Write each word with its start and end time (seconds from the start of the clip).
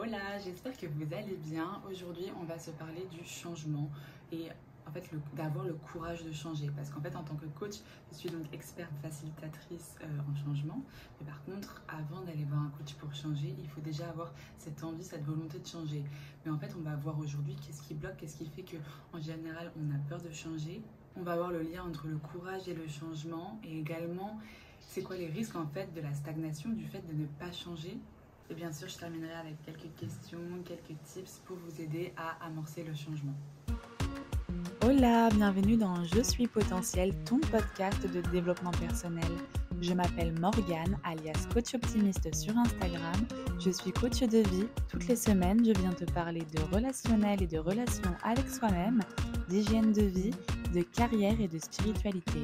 Hola, 0.00 0.38
j'espère 0.38 0.76
que 0.76 0.86
vous 0.86 1.12
allez 1.12 1.34
bien. 1.34 1.82
Aujourd'hui, 1.90 2.26
on 2.40 2.44
va 2.44 2.56
se 2.56 2.70
parler 2.70 3.04
du 3.10 3.24
changement 3.24 3.90
et 4.30 4.46
en 4.86 4.92
fait 4.92 5.10
d'avoir 5.34 5.64
le 5.64 5.72
courage 5.72 6.22
de 6.22 6.30
changer. 6.30 6.70
Parce 6.76 6.90
qu'en 6.90 7.00
fait, 7.00 7.16
en 7.16 7.24
tant 7.24 7.34
que 7.34 7.46
coach, 7.46 7.78
je 8.12 8.16
suis 8.18 8.28
donc 8.28 8.44
experte 8.52 8.92
facilitatrice 9.02 9.96
euh, 10.00 10.06
en 10.20 10.36
changement. 10.36 10.84
Mais 11.18 11.26
par 11.26 11.42
contre, 11.42 11.82
avant 11.88 12.20
d'aller 12.20 12.44
voir 12.44 12.60
un 12.60 12.72
coach 12.78 12.94
pour 12.94 13.12
changer, 13.12 13.56
il 13.58 13.68
faut 13.68 13.80
déjà 13.80 14.08
avoir 14.08 14.32
cette 14.56 14.84
envie, 14.84 15.02
cette 15.02 15.24
volonté 15.24 15.58
de 15.58 15.66
changer. 15.66 16.04
Mais 16.44 16.52
en 16.52 16.58
fait, 16.58 16.72
on 16.78 16.82
va 16.82 16.94
voir 16.94 17.18
aujourd'hui 17.18 17.56
qu'est-ce 17.56 17.82
qui 17.82 17.94
bloque, 17.94 18.18
qu'est-ce 18.18 18.36
qui 18.36 18.46
fait 18.46 18.62
que 18.62 18.76
en 19.12 19.20
général, 19.20 19.72
on 19.76 19.92
a 19.92 19.98
peur 20.08 20.22
de 20.22 20.30
changer. 20.30 20.80
On 21.16 21.22
va 21.22 21.34
voir 21.34 21.50
le 21.50 21.62
lien 21.62 21.82
entre 21.82 22.06
le 22.06 22.18
courage 22.18 22.68
et 22.68 22.74
le 22.74 22.86
changement 22.86 23.60
et 23.64 23.80
également 23.80 24.38
c'est 24.78 25.02
quoi 25.02 25.16
les 25.16 25.26
risques 25.26 25.56
en 25.56 25.66
fait 25.66 25.92
de 25.92 26.00
la 26.00 26.14
stagnation, 26.14 26.70
du 26.70 26.86
fait 26.86 27.04
de 27.04 27.14
ne 27.14 27.26
pas 27.26 27.50
changer? 27.50 27.98
Et 28.50 28.54
bien 28.54 28.72
sûr, 28.72 28.88
je 28.88 28.96
terminerai 28.96 29.34
avec 29.34 29.60
quelques 29.62 29.94
questions, 29.96 30.38
quelques 30.64 30.98
tips 31.04 31.42
pour 31.44 31.56
vous 31.56 31.80
aider 31.80 32.12
à 32.16 32.44
amorcer 32.46 32.82
le 32.82 32.94
changement. 32.94 33.34
Hola, 34.84 35.28
bienvenue 35.30 35.76
dans 35.76 36.02
Je 36.04 36.22
suis 36.22 36.46
potentiel, 36.46 37.12
ton 37.24 37.38
podcast 37.38 38.02
de 38.10 38.20
développement 38.30 38.70
personnel. 38.70 39.30
Je 39.80 39.92
m'appelle 39.92 40.32
Morgane, 40.40 40.98
alias 41.04 41.46
coach 41.52 41.74
optimiste 41.74 42.34
sur 42.34 42.56
Instagram. 42.56 43.16
Je 43.60 43.70
suis 43.70 43.92
coach 43.92 44.20
de 44.20 44.38
vie. 44.48 44.66
Toutes 44.88 45.06
les 45.06 45.16
semaines, 45.16 45.64
je 45.64 45.78
viens 45.80 45.92
te 45.92 46.04
parler 46.04 46.42
de 46.54 46.74
relationnel 46.74 47.42
et 47.42 47.46
de 47.46 47.58
relations 47.58 48.14
avec 48.24 48.48
soi-même, 48.48 49.00
d'hygiène 49.48 49.92
de 49.92 50.02
vie, 50.02 50.32
de 50.74 50.82
carrière 50.82 51.38
et 51.40 51.48
de 51.48 51.58
spiritualité. 51.58 52.42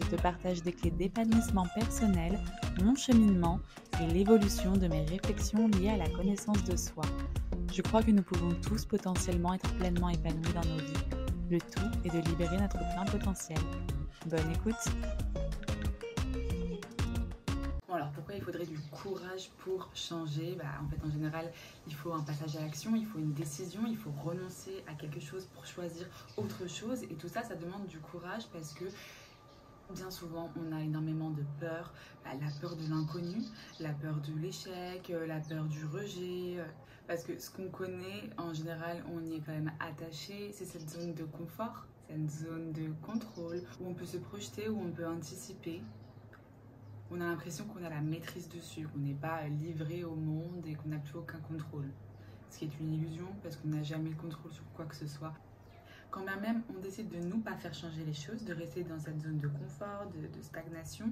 Je 0.00 0.16
te 0.16 0.20
partage 0.20 0.62
des 0.62 0.72
clés 0.72 0.90
d'épanouissement 0.90 1.66
personnel, 1.74 2.38
mon 2.82 2.94
cheminement 2.94 3.60
et 4.00 4.06
l'évolution 4.06 4.72
de 4.72 4.88
mes 4.88 5.04
réflexions 5.04 5.68
liées 5.68 5.90
à 5.90 5.96
la 5.96 6.08
connaissance 6.08 6.64
de 6.64 6.76
soi. 6.76 7.04
Je 7.72 7.82
crois 7.82 8.02
que 8.02 8.10
nous 8.10 8.22
pouvons 8.22 8.52
tous 8.66 8.84
potentiellement 8.84 9.54
être 9.54 9.72
pleinement 9.74 10.08
épanouis 10.08 10.52
dans 10.54 10.68
nos 10.68 10.78
vies. 10.78 11.04
Le 11.50 11.58
tout 11.58 11.90
est 12.04 12.10
de 12.10 12.28
libérer 12.28 12.56
notre 12.58 12.78
plein 12.78 13.04
potentiel. 13.04 13.58
Bonne 14.26 14.50
écoute 14.52 14.76
alors 17.92 18.12
pourquoi 18.12 18.34
il 18.34 18.42
faudrait 18.42 18.66
du 18.66 18.78
courage 18.90 19.50
pour 19.58 19.90
changer? 19.94 20.54
Bah, 20.56 20.64
En 20.82 20.88
fait 20.88 21.04
en 21.04 21.10
général 21.10 21.50
il 21.86 21.94
faut 21.94 22.12
un 22.12 22.22
passage 22.22 22.56
à 22.56 22.60
l'action, 22.60 22.94
il 22.94 23.04
faut 23.04 23.18
une 23.18 23.32
décision, 23.32 23.80
il 23.88 23.96
faut 23.96 24.12
renoncer 24.24 24.84
à 24.86 24.94
quelque 24.94 25.20
chose 25.20 25.46
pour 25.54 25.66
choisir 25.66 26.06
autre 26.36 26.68
chose 26.68 27.02
et 27.02 27.14
tout 27.14 27.28
ça 27.28 27.42
ça 27.42 27.56
demande 27.56 27.86
du 27.88 27.98
courage 27.98 28.44
parce 28.52 28.72
que 28.72 28.84
Bien 29.94 30.10
souvent, 30.10 30.50
on 30.56 30.72
a 30.72 30.80
énormément 30.80 31.30
de 31.30 31.42
peur, 31.58 31.92
bah, 32.22 32.30
la 32.40 32.48
peur 32.60 32.76
de 32.76 32.88
l'inconnu, 32.88 33.42
la 33.80 33.92
peur 33.92 34.20
de 34.20 34.32
l'échec, 34.40 35.10
euh, 35.10 35.26
la 35.26 35.40
peur 35.40 35.64
du 35.64 35.84
rejet, 35.84 36.60
euh, 36.60 36.64
parce 37.08 37.24
que 37.24 37.36
ce 37.40 37.50
qu'on 37.50 37.68
connaît, 37.68 38.30
en 38.38 38.54
général, 38.54 39.02
on 39.12 39.24
y 39.24 39.34
est 39.34 39.40
quand 39.40 39.52
même 39.52 39.72
attaché, 39.80 40.52
c'est 40.52 40.64
cette 40.64 40.88
zone 40.88 41.14
de 41.14 41.24
confort, 41.24 41.86
cette 42.08 42.30
zone 42.30 42.72
de 42.72 42.92
contrôle, 43.02 43.62
où 43.80 43.88
on 43.88 43.94
peut 43.94 44.06
se 44.06 44.18
projeter, 44.18 44.68
où 44.68 44.80
on 44.80 44.92
peut 44.92 45.06
anticiper. 45.06 45.82
On 47.10 47.20
a 47.20 47.24
l'impression 47.24 47.64
qu'on 47.64 47.82
a 47.84 47.90
la 47.90 48.00
maîtrise 48.00 48.48
dessus, 48.48 48.86
qu'on 48.86 49.00
n'est 49.00 49.14
pas 49.14 49.48
livré 49.48 50.04
au 50.04 50.14
monde 50.14 50.64
et 50.66 50.74
qu'on 50.74 50.90
n'a 50.90 50.98
plus 50.98 51.18
aucun 51.18 51.40
contrôle. 51.40 51.90
Ce 52.48 52.58
qui 52.58 52.66
est 52.66 52.80
une 52.80 52.92
illusion, 52.92 53.26
parce 53.42 53.56
qu'on 53.56 53.68
n'a 53.68 53.82
jamais 53.82 54.10
le 54.10 54.16
contrôle 54.16 54.52
sur 54.52 54.64
quoi 54.72 54.84
que 54.84 54.94
ce 54.94 55.08
soit. 55.08 55.34
Quand 56.10 56.24
même 56.24 56.62
on 56.74 56.80
décide 56.80 57.08
de 57.08 57.18
ne 57.18 57.40
pas 57.40 57.54
faire 57.54 57.74
changer 57.74 58.04
les 58.04 58.14
choses, 58.14 58.44
de 58.44 58.52
rester 58.52 58.82
dans 58.82 58.98
cette 58.98 59.20
zone 59.20 59.38
de 59.38 59.48
confort, 59.48 60.06
de, 60.12 60.42
stagnation, 60.42 61.06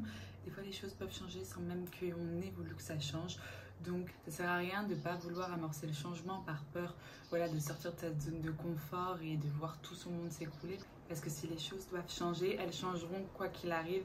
des 0.45 0.51
fois 0.51 0.63
les 0.63 0.73
choses 0.73 0.93
peuvent 0.95 1.13
changer 1.13 1.45
sans 1.45 1.61
même 1.61 1.85
qu'on 1.91 2.43
ait 2.43 2.53
voulu 2.57 2.75
que 2.75 2.83
ça 2.83 2.99
change. 2.99 3.37
Donc 3.85 4.13
ça 4.27 4.31
sert 4.33 4.51
à 4.51 4.57
rien 4.57 4.83
de 4.83 4.95
ne 4.95 5.01
pas 5.01 5.15
vouloir 5.15 5.53
amorcer 5.53 5.87
le 5.87 5.93
changement 5.93 6.41
par 6.41 6.65
peur 6.73 6.97
voilà, 7.31 7.49
de 7.49 7.59
sortir 7.59 7.93
de 7.93 7.99
cette 7.99 8.21
zone 8.23 8.41
de 8.41 8.51
confort 8.51 9.19
et 9.23 9.37
de 9.37 9.49
voir 9.59 9.79
tout 9.83 9.95
son 9.95 10.11
monde 10.11 10.33
s'écrouler. 10.33 10.79
Parce 11.09 11.21
que 11.21 11.31
si 11.31 11.47
les 11.47 11.59
choses 11.59 11.89
doivent 11.89 12.11
changer, 12.11 12.57
elles 12.61 12.73
changeront 12.73 13.25
quoi 13.35 13.49
qu'il 13.49 13.71
arrive, 13.71 14.03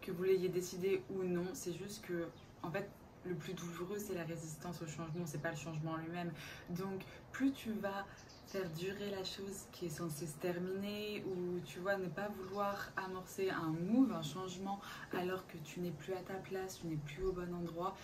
que 0.00 0.12
vous 0.12 0.22
l'ayez 0.22 0.48
décidé 0.48 1.02
ou 1.10 1.24
non. 1.24 1.46
C'est 1.52 1.72
juste 1.72 2.04
que, 2.06 2.28
en 2.62 2.70
fait, 2.70 2.88
le 3.24 3.34
plus 3.34 3.54
douloureux, 3.54 3.98
c'est 3.98 4.14
la 4.14 4.24
résistance 4.24 4.80
au 4.82 4.86
changement, 4.86 5.24
c'est 5.26 5.42
pas 5.42 5.50
le 5.50 5.56
changement 5.56 5.96
lui-même. 5.96 6.32
Donc, 6.70 7.04
plus 7.32 7.52
tu 7.52 7.72
vas 7.72 8.06
faire 8.46 8.68
durer 8.70 9.10
la 9.10 9.24
chose 9.24 9.66
qui 9.72 9.86
est 9.86 9.90
censée 9.90 10.26
se 10.26 10.36
terminer 10.36 11.22
ou 11.26 11.60
tu 11.66 11.80
vois 11.80 11.98
ne 11.98 12.06
pas 12.06 12.28
vouloir 12.28 12.90
amorcer 12.96 13.50
un 13.50 13.74
move, 13.92 14.10
un 14.12 14.22
changement 14.22 14.80
alors 15.12 15.46
que 15.46 15.58
tu 15.58 15.80
n'es 15.80 15.90
plus 15.90 16.14
à 16.14 16.22
ta 16.22 16.34
place, 16.34 16.78
tu 16.80 16.86
n'es 16.86 16.96
plus 16.96 17.24
au 17.24 17.32
bon 17.32 17.52
endroit, 17.54 17.94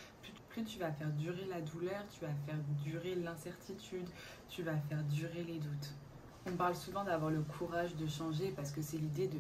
plus, 0.51 0.65
tu 0.65 0.79
vas 0.79 0.93
faire 0.93 1.11
durer 1.11 1.47
la 1.47 1.61
douleur, 1.61 2.05
tu 2.11 2.21
vas 2.21 2.33
faire 2.47 2.59
durer 2.85 3.15
l'incertitude, 3.15 4.07
tu 4.49 4.63
vas 4.63 4.77
faire 4.89 5.03
durer 5.05 5.43
les 5.43 5.59
doutes. 5.59 5.95
On 6.47 6.53
parle 6.53 6.77
souvent 6.77 7.05
d'avoir 7.05 7.31
le 7.31 7.41
courage 7.41 7.97
de 7.97 8.07
changer 8.07 8.53
parce 8.55 8.71
que 8.71 8.83
c'est 8.83 8.99
l'idée 8.99 9.29
de, 9.29 9.39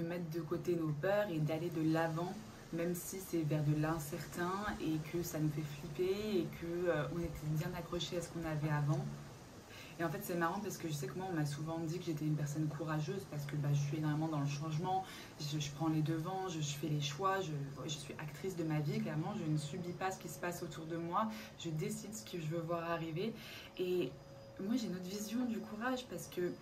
de 0.00 0.06
mettre 0.06 0.30
de 0.30 0.40
côté 0.40 0.76
nos 0.76 0.92
peurs 0.92 1.28
et 1.28 1.40
d'aller 1.40 1.68
de 1.68 1.92
l'avant 1.92 2.32
même 2.74 2.94
si 2.94 3.18
c'est 3.20 3.42
vers 3.42 3.62
de 3.64 3.74
l'incertain 3.80 4.52
et 4.80 4.98
que 5.12 5.22
ça 5.22 5.38
nous 5.38 5.50
fait 5.50 5.62
flipper 5.62 6.38
et 6.38 6.46
que 6.60 6.88
euh, 6.88 7.06
on 7.14 7.20
était 7.20 7.46
bien 7.50 7.70
accroché 7.76 8.18
à 8.18 8.20
ce 8.20 8.28
qu'on 8.28 8.44
avait 8.44 8.70
avant. 8.70 9.04
Et 10.00 10.04
en 10.04 10.10
fait, 10.10 10.18
c'est 10.22 10.34
marrant 10.34 10.58
parce 10.58 10.76
que 10.76 10.88
je 10.88 10.92
sais 10.92 11.06
que 11.06 11.16
moi, 11.16 11.28
on 11.30 11.36
m'a 11.36 11.46
souvent 11.46 11.78
dit 11.78 11.98
que 12.00 12.06
j'étais 12.06 12.24
une 12.24 12.34
personne 12.34 12.66
courageuse 12.66 13.24
parce 13.30 13.44
que 13.44 13.54
bah, 13.54 13.68
je 13.72 13.78
suis 13.78 13.98
énormément 13.98 14.26
dans 14.26 14.40
le 14.40 14.46
changement, 14.46 15.04
je, 15.38 15.70
prends 15.76 15.88
les 15.88 16.02
devants, 16.02 16.48
je, 16.48 16.60
fais 16.60 16.88
les 16.88 17.00
choix, 17.00 17.40
je, 17.40 17.52
je, 17.84 17.96
suis 17.96 18.14
actrice 18.14 18.56
de 18.56 18.64
ma 18.64 18.80
vie, 18.80 19.00
clairement, 19.00 19.34
je 19.38 19.50
ne 19.50 19.56
subis 19.56 19.92
pas 19.92 20.10
ce 20.10 20.18
qui 20.18 20.28
se 20.28 20.38
passe 20.38 20.64
autour 20.64 20.86
de 20.86 20.96
moi, 20.96 21.28
je 21.60 21.70
décide 21.70 22.12
ce 22.12 22.24
que 22.24 22.40
je 22.40 22.46
veux 22.46 22.60
voir 22.60 22.90
arriver. 22.90 23.32
Et 23.78 24.10
moi, 24.60 24.74
j'ai 24.76 24.88
une 24.88 24.96
autre 24.96 25.08
vision 25.08 25.44
du 25.44 25.58
courage 25.58 26.04
parce 26.10 26.26
que 26.26 26.52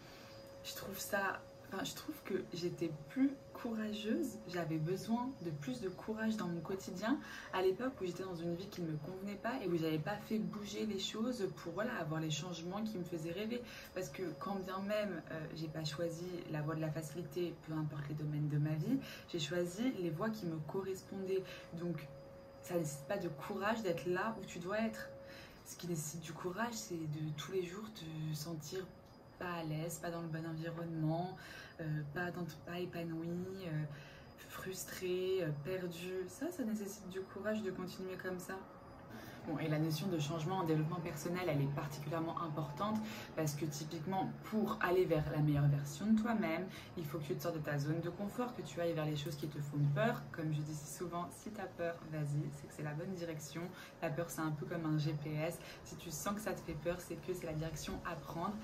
je 0.64 0.74
trouve 0.74 0.98
ça 0.98 1.40
je 1.84 1.94
trouve 1.94 2.14
que 2.24 2.34
j'étais 2.52 2.90
plus 3.08 3.30
courageuse, 3.54 4.38
j'avais 4.48 4.76
besoin 4.76 5.30
de 5.42 5.50
plus 5.50 5.80
de 5.80 5.88
courage 5.88 6.36
dans 6.36 6.48
mon 6.48 6.60
quotidien 6.60 7.18
à 7.52 7.62
l'époque 7.62 7.92
où 8.00 8.04
j'étais 8.04 8.24
dans 8.24 8.34
une 8.34 8.54
vie 8.56 8.66
qui 8.66 8.82
ne 8.82 8.88
me 8.88 8.96
convenait 8.96 9.36
pas 9.36 9.52
et 9.62 9.68
où 9.68 9.76
j'avais 9.76 9.98
pas 9.98 10.16
fait 10.16 10.38
bouger 10.38 10.84
les 10.84 10.98
choses 10.98 11.48
pour 11.56 11.72
voilà, 11.72 11.94
avoir 11.96 12.20
les 12.20 12.30
changements 12.30 12.82
qui 12.82 12.98
me 12.98 13.04
faisaient 13.04 13.32
rêver. 13.32 13.62
Parce 13.94 14.08
que 14.08 14.22
quand 14.40 14.56
bien 14.56 14.80
même 14.80 15.22
euh, 15.30 15.40
j'ai 15.54 15.68
pas 15.68 15.84
choisi 15.84 16.26
la 16.50 16.60
voie 16.60 16.74
de 16.74 16.80
la 16.80 16.90
facilité, 16.90 17.54
peu 17.66 17.74
importe 17.74 18.08
les 18.08 18.16
domaines 18.16 18.48
de 18.48 18.58
ma 18.58 18.74
vie, 18.74 18.98
j'ai 19.30 19.38
choisi 19.38 19.92
les 20.00 20.10
voies 20.10 20.30
qui 20.30 20.46
me 20.46 20.58
correspondaient. 20.66 21.42
Donc 21.74 22.06
ça 22.62 22.74
nécessite 22.74 23.06
pas 23.06 23.18
de 23.18 23.28
courage 23.28 23.82
d'être 23.82 24.06
là 24.06 24.36
où 24.40 24.44
tu 24.44 24.58
dois 24.58 24.80
être. 24.80 25.08
Ce 25.64 25.76
qui 25.76 25.86
nécessite 25.86 26.20
du 26.20 26.32
courage, 26.32 26.74
c'est 26.74 26.94
de 26.96 27.30
tous 27.36 27.52
les 27.52 27.62
jours 27.62 27.88
te 27.94 28.36
sentir 28.36 28.84
pas 29.38 29.54
à 29.54 29.62
l'aise, 29.62 29.98
pas 29.98 30.10
dans 30.10 30.20
le 30.20 30.28
bon 30.28 30.44
environnement, 30.46 31.36
pas, 32.14 32.30
dans, 32.30 32.44
pas 32.66 32.78
épanoui, 32.78 33.66
euh, 33.66 33.84
frustré, 34.48 35.42
euh, 35.42 35.48
perdu. 35.64 36.26
Ça, 36.28 36.50
ça 36.50 36.64
nécessite 36.64 37.08
du 37.08 37.20
courage 37.20 37.62
de 37.62 37.70
continuer 37.70 38.16
comme 38.16 38.38
ça. 38.38 38.54
Bon, 39.48 39.58
et 39.58 39.66
la 39.66 39.80
notion 39.80 40.06
de 40.06 40.20
changement 40.20 40.58
en 40.58 40.64
développement 40.64 41.00
personnel, 41.00 41.42
elle 41.48 41.60
est 41.60 41.74
particulièrement 41.74 42.40
importante 42.42 42.96
parce 43.34 43.54
que 43.54 43.64
typiquement, 43.64 44.30
pour 44.44 44.78
aller 44.80 45.04
vers 45.04 45.24
la 45.32 45.38
meilleure 45.38 45.66
version 45.66 46.06
de 46.06 46.20
toi-même, 46.20 46.64
il 46.96 47.04
faut 47.04 47.18
que 47.18 47.24
tu 47.24 47.34
te 47.34 47.42
sortes 47.42 47.56
de 47.56 47.60
ta 47.60 47.76
zone 47.76 48.00
de 48.00 48.10
confort, 48.10 48.54
que 48.54 48.62
tu 48.62 48.80
ailles 48.80 48.92
vers 48.92 49.04
les 49.04 49.16
choses 49.16 49.34
qui 49.34 49.48
te 49.48 49.58
font 49.58 49.80
peur. 49.96 50.22
Comme 50.30 50.52
je 50.52 50.60
dis 50.60 50.76
souvent, 50.76 51.28
si 51.32 51.50
tu 51.50 51.60
as 51.60 51.66
peur, 51.66 51.96
vas-y, 52.12 52.48
c'est 52.52 52.68
que 52.68 52.72
c'est 52.72 52.84
la 52.84 52.92
bonne 52.92 53.14
direction. 53.14 53.62
La 54.00 54.10
peur, 54.10 54.30
c'est 54.30 54.42
un 54.42 54.52
peu 54.52 54.64
comme 54.64 54.86
un 54.86 54.96
GPS. 54.96 55.58
Si 55.82 55.96
tu 55.96 56.12
sens 56.12 56.34
que 56.34 56.40
ça 56.40 56.52
te 56.52 56.60
fait 56.60 56.76
peur, 56.84 57.00
c'est 57.00 57.16
que 57.16 57.34
c'est 57.34 57.46
la 57.46 57.54
direction 57.54 57.94
à 58.08 58.14
prendre. 58.14 58.54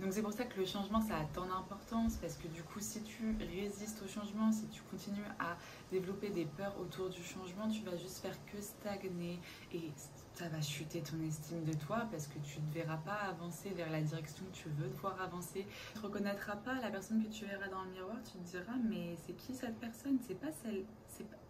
Donc 0.00 0.12
c'est 0.12 0.22
pour 0.22 0.32
ça 0.32 0.44
que 0.44 0.58
le 0.58 0.66
changement, 0.66 1.00
ça 1.00 1.16
a 1.16 1.24
tant 1.32 1.46
d'importance, 1.46 2.16
parce 2.16 2.36
que 2.36 2.48
du 2.48 2.62
coup, 2.62 2.80
si 2.80 3.00
tu 3.02 3.36
résistes 3.38 4.02
au 4.04 4.08
changement, 4.08 4.50
si 4.50 4.66
tu 4.66 4.82
continues 4.82 5.22
à 5.38 5.56
développer 5.92 6.30
des 6.30 6.46
peurs 6.46 6.74
autour 6.80 7.08
du 7.08 7.22
changement, 7.22 7.68
tu 7.68 7.82
vas 7.82 7.96
juste 7.96 8.18
faire 8.18 8.36
que 8.46 8.60
stagner 8.60 9.38
et 9.72 9.92
ça 10.34 10.48
va 10.48 10.60
chuter 10.60 11.00
ton 11.00 11.20
estime 11.24 11.62
de 11.64 11.72
toi 11.74 12.08
parce 12.10 12.26
que 12.26 12.38
tu 12.40 12.60
ne 12.60 12.72
verras 12.72 12.96
pas 12.96 13.20
avancer 13.28 13.70
vers 13.70 13.88
la 13.90 14.00
direction 14.00 14.44
que 14.46 14.56
tu 14.56 14.68
veux 14.68 14.90
te 14.90 15.00
voir 15.00 15.20
avancer. 15.22 15.64
Tu 15.92 15.98
ne 15.98 16.02
reconnaîtras 16.02 16.56
pas 16.56 16.74
la 16.80 16.90
personne 16.90 17.22
que 17.22 17.28
tu 17.28 17.44
verras 17.44 17.68
dans 17.68 17.84
le 17.84 17.90
miroir, 17.92 18.16
tu 18.24 18.32
te 18.38 18.44
diras 18.50 18.76
mais 18.90 19.16
c'est 19.24 19.34
qui 19.34 19.54
cette 19.54 19.78
personne? 19.78 20.18
C'est 20.26 20.40
pas 20.40 20.50
celle, 20.62 20.84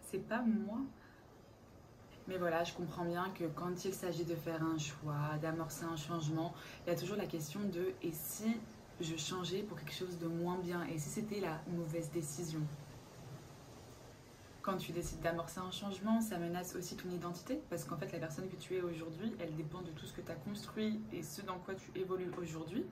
c'est 0.01 0.27
pas 0.27 0.43
moi. 0.43 0.81
Mais 2.27 2.37
voilà, 2.37 2.63
je 2.63 2.73
comprends 2.73 3.05
bien 3.05 3.29
que 3.37 3.43
quand 3.43 3.85
il 3.85 3.93
s'agit 3.93 4.25
de 4.25 4.35
faire 4.35 4.63
un 4.63 4.77
choix, 4.79 5.37
d'amorcer 5.41 5.85
un 5.85 5.95
changement, 5.95 6.53
il 6.85 6.89
y 6.89 6.95
a 6.95 6.97
toujours 6.97 7.17
la 7.17 7.27
question 7.27 7.59
de 7.61 7.93
et 8.01 8.11
si 8.11 8.57
je 9.01 9.15
changeais 9.15 9.61
pour 9.61 9.77
quelque 9.77 9.93
chose 9.93 10.17
de 10.19 10.27
moins 10.27 10.57
bien? 10.57 10.83
Et 10.85 10.97
si 10.97 11.09
c'était 11.09 11.39
la 11.39 11.61
mauvaise 11.67 12.09
décision? 12.11 12.61
Quand 14.61 14.77
tu 14.77 14.91
décides 14.91 15.21
d'amorcer 15.21 15.59
un 15.59 15.69
changement, 15.69 16.21
ça 16.21 16.39
menace 16.39 16.75
aussi 16.75 16.95
ton 16.95 17.09
identité 17.11 17.61
parce 17.69 17.83
qu'en 17.83 17.97
fait 17.97 18.11
la 18.11 18.17
personne 18.17 18.49
que 18.49 18.55
tu 18.55 18.75
es 18.75 18.81
aujourd'hui, 18.81 19.31
elle 19.39 19.53
dépend 19.55 19.81
de 19.81 19.91
tout 19.91 20.07
ce 20.07 20.13
que 20.13 20.21
tu 20.21 20.31
as 20.31 20.35
construit 20.35 20.99
et 21.13 21.21
ce 21.21 21.43
dans 21.43 21.59
quoi 21.59 21.75
tu 21.75 21.91
évolues 21.99 22.31
aujourd'hui. 22.41 22.85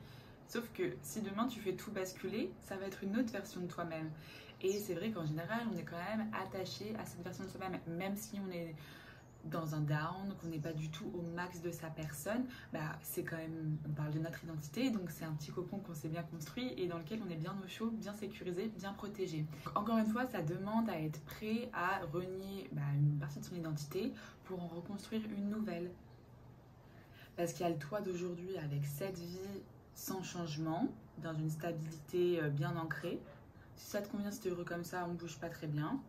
Sauf 0.47 0.69
que 0.73 0.83
si 1.01 1.21
demain 1.21 1.47
tu 1.47 1.59
fais 1.59 1.73
tout 1.73 1.91
basculer, 1.91 2.51
ça 2.61 2.75
va 2.77 2.85
être 2.85 3.03
une 3.03 3.17
autre 3.17 3.31
version 3.31 3.61
de 3.61 3.67
toi-même. 3.67 4.11
Et 4.61 4.77
c'est 4.79 4.93
vrai 4.93 5.09
qu'en 5.09 5.25
général, 5.25 5.61
on 5.73 5.77
est 5.77 5.83
quand 5.83 5.97
même 5.97 6.29
attaché 6.33 6.93
à 6.99 7.05
cette 7.05 7.23
version 7.23 7.45
de 7.45 7.49
soi-même, 7.49 7.79
même 7.87 8.15
si 8.15 8.39
on 8.45 8.51
est 8.51 8.75
dans 9.45 9.75
un 9.75 9.81
down, 9.81 10.33
qu'on 10.39 10.47
n'est 10.47 10.59
pas 10.59 10.73
du 10.73 10.89
tout 10.89 11.11
au 11.13 11.21
max 11.35 11.61
de 11.61 11.71
sa 11.71 11.87
personne, 11.87 12.45
bah, 12.71 12.97
c'est 13.01 13.23
quand 13.23 13.37
même, 13.37 13.77
on 13.87 13.91
parle 13.91 14.11
de 14.11 14.19
notre 14.19 14.43
identité, 14.43 14.89
donc 14.89 15.09
c'est 15.09 15.25
un 15.25 15.33
petit 15.33 15.51
cocon 15.51 15.79
qu'on 15.79 15.93
s'est 15.93 16.07
bien 16.07 16.23
construit 16.23 16.73
et 16.77 16.87
dans 16.87 16.97
lequel 16.97 17.19
on 17.25 17.29
est 17.29 17.35
bien 17.35 17.55
au 17.63 17.67
chaud, 17.67 17.91
bien 17.91 18.13
sécurisé, 18.13 18.71
bien 18.77 18.93
protégé. 18.93 19.45
encore 19.75 19.97
une 19.97 20.07
fois, 20.07 20.25
ça 20.27 20.41
demande 20.41 20.89
à 20.89 20.99
être 20.99 21.19
prêt 21.21 21.69
à 21.73 21.99
renier 22.11 22.69
bah, 22.71 22.81
une 22.95 23.19
partie 23.19 23.39
de 23.39 23.45
son 23.45 23.55
identité 23.55 24.13
pour 24.45 24.61
en 24.61 24.67
reconstruire 24.67 25.21
une 25.37 25.49
nouvelle. 25.49 25.91
Parce 27.35 27.53
qu'il 27.53 27.65
y 27.65 27.69
a 27.69 27.71
le 27.71 27.79
toit 27.79 28.01
d'aujourd'hui 28.01 28.57
avec 28.57 28.85
cette 28.85 29.17
vie 29.17 29.61
sans 29.95 30.23
changement, 30.23 30.87
dans 31.21 31.33
une 31.33 31.49
stabilité 31.49 32.41
euh, 32.41 32.49
bien 32.49 32.75
ancrée. 32.77 33.19
Si 33.75 33.89
ça 33.89 34.01
te 34.01 34.09
convient, 34.09 34.31
si 34.31 34.39
tu 34.39 34.47
es 34.47 34.51
heureux 34.51 34.65
comme 34.65 34.83
ça, 34.83 35.05
on 35.09 35.13
bouge 35.13 35.37
pas 35.37 35.49
très 35.49 35.67
bien. 35.67 35.99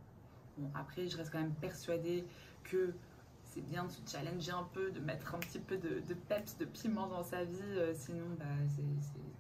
Bon, 0.59 0.71
après, 0.75 1.09
je 1.09 1.17
reste 1.17 1.31
quand 1.31 1.41
même 1.41 1.55
persuadée 1.55 2.25
que 2.63 2.95
c'est 3.55 3.61
bien 3.61 3.85
de 3.85 3.91
se 3.93 4.01
challenger 4.11 4.51
un 4.51 4.69
peu, 4.73 4.91
de 4.91 4.99
mettre 4.99 5.35
un 5.35 5.39
petit 5.39 5.61
peu 5.61 5.77
de, 5.77 6.15
peps, 6.29 6.59
de 6.59 6.65
piment 6.65 7.07
dans 7.07 7.23
sa 7.23 7.45
vie. 7.45 7.59
Euh, 7.77 7.93
sinon, 7.95 8.27
bah, 8.39 8.45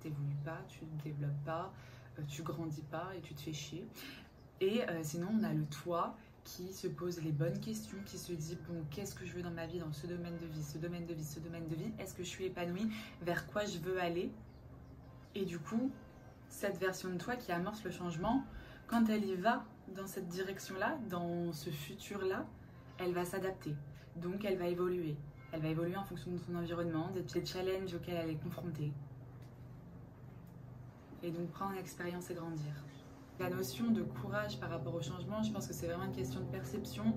t'évolues 0.00 0.36
pas, 0.44 0.60
tu 0.68 0.84
ne 0.84 1.02
développes 1.02 1.44
pas, 1.44 1.72
euh, 2.18 2.22
tu 2.28 2.42
grandis 2.42 2.82
pas 2.82 3.10
et 3.16 3.20
tu 3.20 3.34
te 3.34 3.40
fais 3.40 3.52
chier. 3.52 3.88
Et 4.60 4.88
euh, 4.88 5.00
sinon, 5.02 5.28
on 5.32 5.42
a 5.42 5.52
le 5.52 5.64
toi 5.64 6.16
qui 6.44 6.72
se 6.72 6.86
pose 6.86 7.22
les 7.22 7.32
bonnes 7.32 7.58
questions, 7.58 7.96
qui 8.04 8.18
se 8.18 8.32
dit 8.32 8.56
bon, 8.68 8.84
qu'est-ce 8.90 9.14
que 9.16 9.24
je 9.24 9.32
veux 9.32 9.42
dans 9.42 9.50
ma 9.50 9.66
vie, 9.66 9.80
dans 9.80 9.92
ce 9.92 10.06
domaine 10.06 10.36
de 10.36 10.46
vie, 10.46 10.62
ce 10.62 10.78
domaine 10.78 11.06
de 11.06 11.14
vie, 11.14 11.24
ce 11.24 11.40
domaine 11.40 11.66
de 11.66 11.74
vie? 11.74 11.90
Est-ce 11.98 12.14
que 12.14 12.22
je 12.22 12.28
suis 12.28 12.44
épanouie? 12.44 12.88
Vers 13.22 13.46
quoi 13.48 13.64
je 13.64 13.78
veux 13.78 14.00
aller? 14.00 14.30
Et 15.34 15.44
du 15.44 15.58
coup, 15.58 15.90
cette 16.48 16.78
version 16.78 17.10
de 17.10 17.16
toi 17.16 17.34
qui 17.34 17.50
amorce 17.50 17.82
le 17.82 17.90
changement, 17.90 18.44
quand 18.86 19.08
elle 19.08 19.24
y 19.24 19.34
va 19.34 19.64
dans 19.96 20.06
cette 20.06 20.28
direction-là, 20.28 20.98
dans 21.10 21.52
ce 21.52 21.70
futur-là, 21.70 22.46
elle 22.98 23.12
va 23.12 23.24
s'adapter. 23.24 23.74
Donc 24.16 24.44
elle 24.44 24.58
va 24.58 24.66
évoluer. 24.68 25.16
Elle 25.52 25.60
va 25.60 25.68
évoluer 25.68 25.96
en 25.96 26.04
fonction 26.04 26.32
de 26.32 26.38
son 26.38 26.54
environnement, 26.56 27.10
des 27.10 27.46
challenges 27.46 27.94
auxquels 27.94 28.16
elle 28.16 28.30
est 28.30 28.42
confrontée. 28.42 28.92
Et 31.22 31.30
donc 31.30 31.48
prendre 31.50 31.74
l'expérience 31.74 32.30
et 32.30 32.34
grandir. 32.34 32.72
La 33.40 33.50
notion 33.50 33.90
de 33.90 34.02
courage 34.02 34.58
par 34.60 34.70
rapport 34.70 34.94
au 34.94 35.02
changement, 35.02 35.42
je 35.42 35.52
pense 35.52 35.66
que 35.66 35.74
c'est 35.74 35.86
vraiment 35.86 36.04
une 36.04 36.14
question 36.14 36.40
de 36.40 36.46
perception. 36.46 37.14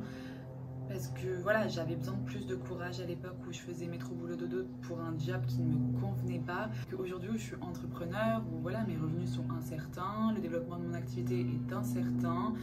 Parce 0.87 1.09
que 1.09 1.41
voilà, 1.41 1.67
j'avais 1.67 1.95
besoin 1.95 2.15
de 2.15 2.23
plus 2.23 2.45
de 2.45 2.55
courage 2.55 2.99
à 3.01 3.05
l'époque 3.05 3.35
où 3.47 3.51
je 3.51 3.59
faisais 3.59 3.87
métro 3.87 4.15
boulot 4.15 4.35
dodo 4.35 4.65
pour 4.83 4.99
un 5.01 5.17
job 5.19 5.45
qui 5.45 5.59
ne 5.59 5.75
me 5.75 5.99
convenait 5.99 6.39
pas. 6.39 6.69
Qu'aujourd'hui 6.89 7.29
où 7.29 7.37
je 7.37 7.43
suis 7.43 7.55
entrepreneur, 7.59 8.41
où 8.51 8.61
voilà, 8.61 8.83
mes 8.85 8.95
revenus 8.95 9.31
sont 9.31 9.49
incertains, 9.51 10.31
le 10.33 10.39
développement 10.39 10.77
de 10.77 10.85
mon 10.85 10.93
activité 10.93 11.41
est 11.41 11.73
incertain. 11.73 12.53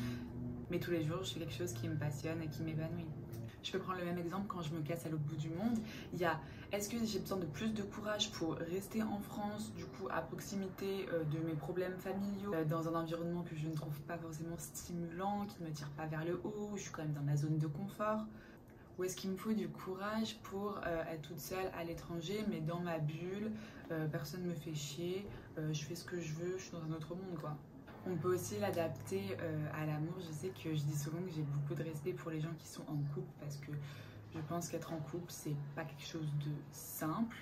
Mais 0.70 0.78
tous 0.78 0.92
les 0.92 1.02
jours, 1.04 1.22
je 1.22 1.34
fais 1.34 1.40
quelque 1.40 1.54
chose 1.54 1.72
qui 1.74 1.88
me 1.88 1.96
passionne 1.96 2.40
et 2.42 2.48
qui 2.48 2.62
m'évanouit. 2.62 3.06
Je 3.64 3.72
peux 3.72 3.78
prendre 3.78 3.98
le 3.98 4.04
même 4.04 4.18
exemple 4.18 4.44
quand 4.46 4.60
je 4.60 4.74
me 4.74 4.82
casse 4.82 5.06
à 5.06 5.08
l'autre 5.08 5.24
bout 5.24 5.36
du 5.36 5.48
monde. 5.48 5.78
Il 6.12 6.18
y 6.20 6.24
a 6.26 6.38
est-ce 6.70 6.90
que 6.90 6.96
j'ai 7.02 7.18
besoin 7.18 7.38
de 7.38 7.46
plus 7.46 7.72
de 7.72 7.82
courage 7.82 8.30
pour 8.32 8.56
rester 8.56 9.02
en 9.02 9.18
France, 9.20 9.72
du 9.74 9.84
coup 9.86 10.06
à 10.10 10.20
proximité 10.20 11.06
euh, 11.12 11.24
de 11.24 11.38
mes 11.38 11.54
problèmes 11.54 11.96
familiaux, 11.96 12.52
euh, 12.52 12.64
dans 12.64 12.88
un 12.88 12.94
environnement 13.00 13.42
que 13.42 13.56
je 13.56 13.66
ne 13.66 13.74
trouve 13.74 13.98
pas 14.02 14.18
forcément 14.18 14.58
stimulant, 14.58 15.46
qui 15.46 15.62
ne 15.62 15.68
me 15.68 15.72
tire 15.72 15.88
pas 15.90 16.06
vers 16.06 16.24
le 16.24 16.40
haut, 16.44 16.72
je 16.76 16.82
suis 16.82 16.90
quand 16.90 17.02
même 17.02 17.14
dans 17.14 17.22
ma 17.22 17.36
zone 17.36 17.56
de 17.58 17.66
confort 17.66 18.26
Ou 18.98 19.04
est-ce 19.04 19.16
qu'il 19.16 19.30
me 19.30 19.36
faut 19.36 19.52
du 19.52 19.68
courage 19.68 20.36
pour 20.42 20.80
euh, 20.84 21.04
être 21.10 21.22
toute 21.22 21.40
seule 21.40 21.70
à 21.78 21.84
l'étranger, 21.84 22.44
mais 22.50 22.60
dans 22.60 22.80
ma 22.80 22.98
bulle, 22.98 23.50
personne 24.10 24.42
ne 24.42 24.48
me 24.48 24.54
fait 24.54 24.74
chier, 24.74 25.26
je 25.56 25.84
fais 25.84 25.94
ce 25.94 26.04
que 26.04 26.20
je 26.20 26.32
veux, 26.34 26.58
je 26.58 26.64
suis 26.64 26.72
dans 26.72 26.82
un 26.82 26.92
autre 26.96 27.14
monde 27.14 27.38
quoi 27.40 27.56
on 28.06 28.16
peut 28.16 28.34
aussi 28.34 28.58
l'adapter 28.58 29.36
euh, 29.40 29.66
à 29.74 29.86
l'amour. 29.86 30.14
Je 30.18 30.32
sais 30.32 30.48
que 30.48 30.74
je 30.74 30.82
dis 30.82 30.96
souvent 30.96 31.22
que 31.22 31.32
j'ai 31.34 31.42
beaucoup 31.42 31.74
de 31.74 31.82
respect 31.82 32.12
pour 32.12 32.30
les 32.30 32.40
gens 32.40 32.52
qui 32.58 32.68
sont 32.68 32.82
en 32.82 32.96
couple 33.14 33.32
parce 33.40 33.56
que 33.56 33.72
je 34.34 34.40
pense 34.48 34.68
qu'être 34.68 34.92
en 34.92 34.98
couple, 34.98 35.26
c'est 35.28 35.54
pas 35.76 35.84
quelque 35.84 36.04
chose 36.04 36.26
de 36.44 36.50
simple. 36.72 37.36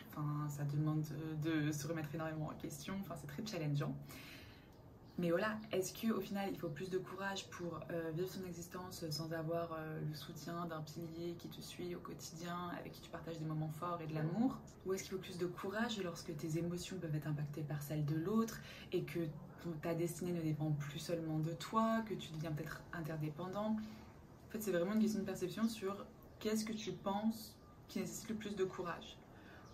Ça 0.48 0.64
demande 0.64 1.04
de 1.42 1.72
se 1.72 1.86
remettre 1.86 2.14
énormément 2.14 2.50
en 2.50 2.60
question. 2.60 2.94
C'est 3.16 3.26
très 3.26 3.46
challengeant. 3.46 3.94
Mais 5.18 5.30
voilà, 5.30 5.58
est-ce 5.72 5.92
qu'au 5.92 6.20
final, 6.20 6.48
il 6.50 6.58
faut 6.58 6.70
plus 6.70 6.88
de 6.88 6.96
courage 6.96 7.46
pour 7.50 7.80
euh, 7.90 8.10
vivre 8.14 8.28
son 8.28 8.44
existence 8.46 9.08
sans 9.10 9.32
avoir 9.32 9.72
euh, 9.72 10.00
le 10.08 10.14
soutien 10.14 10.64
d'un 10.66 10.80
pilier 10.80 11.34
qui 11.38 11.48
te 11.48 11.60
suit 11.60 11.94
au 11.94 11.98
quotidien, 11.98 12.70
avec 12.78 12.92
qui 12.92 13.02
tu 13.02 13.10
partages 13.10 13.38
des 13.38 13.44
moments 13.44 13.68
forts 13.68 14.00
et 14.00 14.06
de 14.06 14.14
l'amour? 14.14 14.58
Ou 14.86 14.94
est-ce 14.94 15.04
qu'il 15.04 15.12
faut 15.12 15.18
plus 15.18 15.36
de 15.36 15.46
courage 15.46 16.02
lorsque 16.02 16.34
tes 16.36 16.56
émotions 16.56 16.96
peuvent 16.96 17.14
être 17.14 17.26
impactées 17.26 17.62
par 17.62 17.82
celles 17.82 18.06
de 18.06 18.14
l'autre 18.14 18.60
et 18.92 19.04
que 19.04 19.20
ta 19.82 19.94
destinée 19.94 20.32
ne 20.32 20.40
dépend 20.40 20.72
plus 20.72 20.98
seulement 20.98 21.38
de 21.38 21.52
toi, 21.52 22.02
que 22.08 22.14
tu 22.14 22.32
deviens 22.32 22.50
peut-être 22.50 22.80
interdépendant? 22.94 23.76
En 23.76 24.50
fait, 24.50 24.62
c'est 24.62 24.72
vraiment 24.72 24.94
une 24.94 25.00
question 25.00 25.20
de 25.20 25.26
perception 25.26 25.68
sur 25.68 26.06
qu'est-ce 26.40 26.64
que 26.64 26.72
tu 26.72 26.92
penses 26.92 27.54
qui 27.86 28.00
nécessite 28.00 28.30
le 28.30 28.36
plus 28.36 28.56
de 28.56 28.64
courage. 28.64 29.18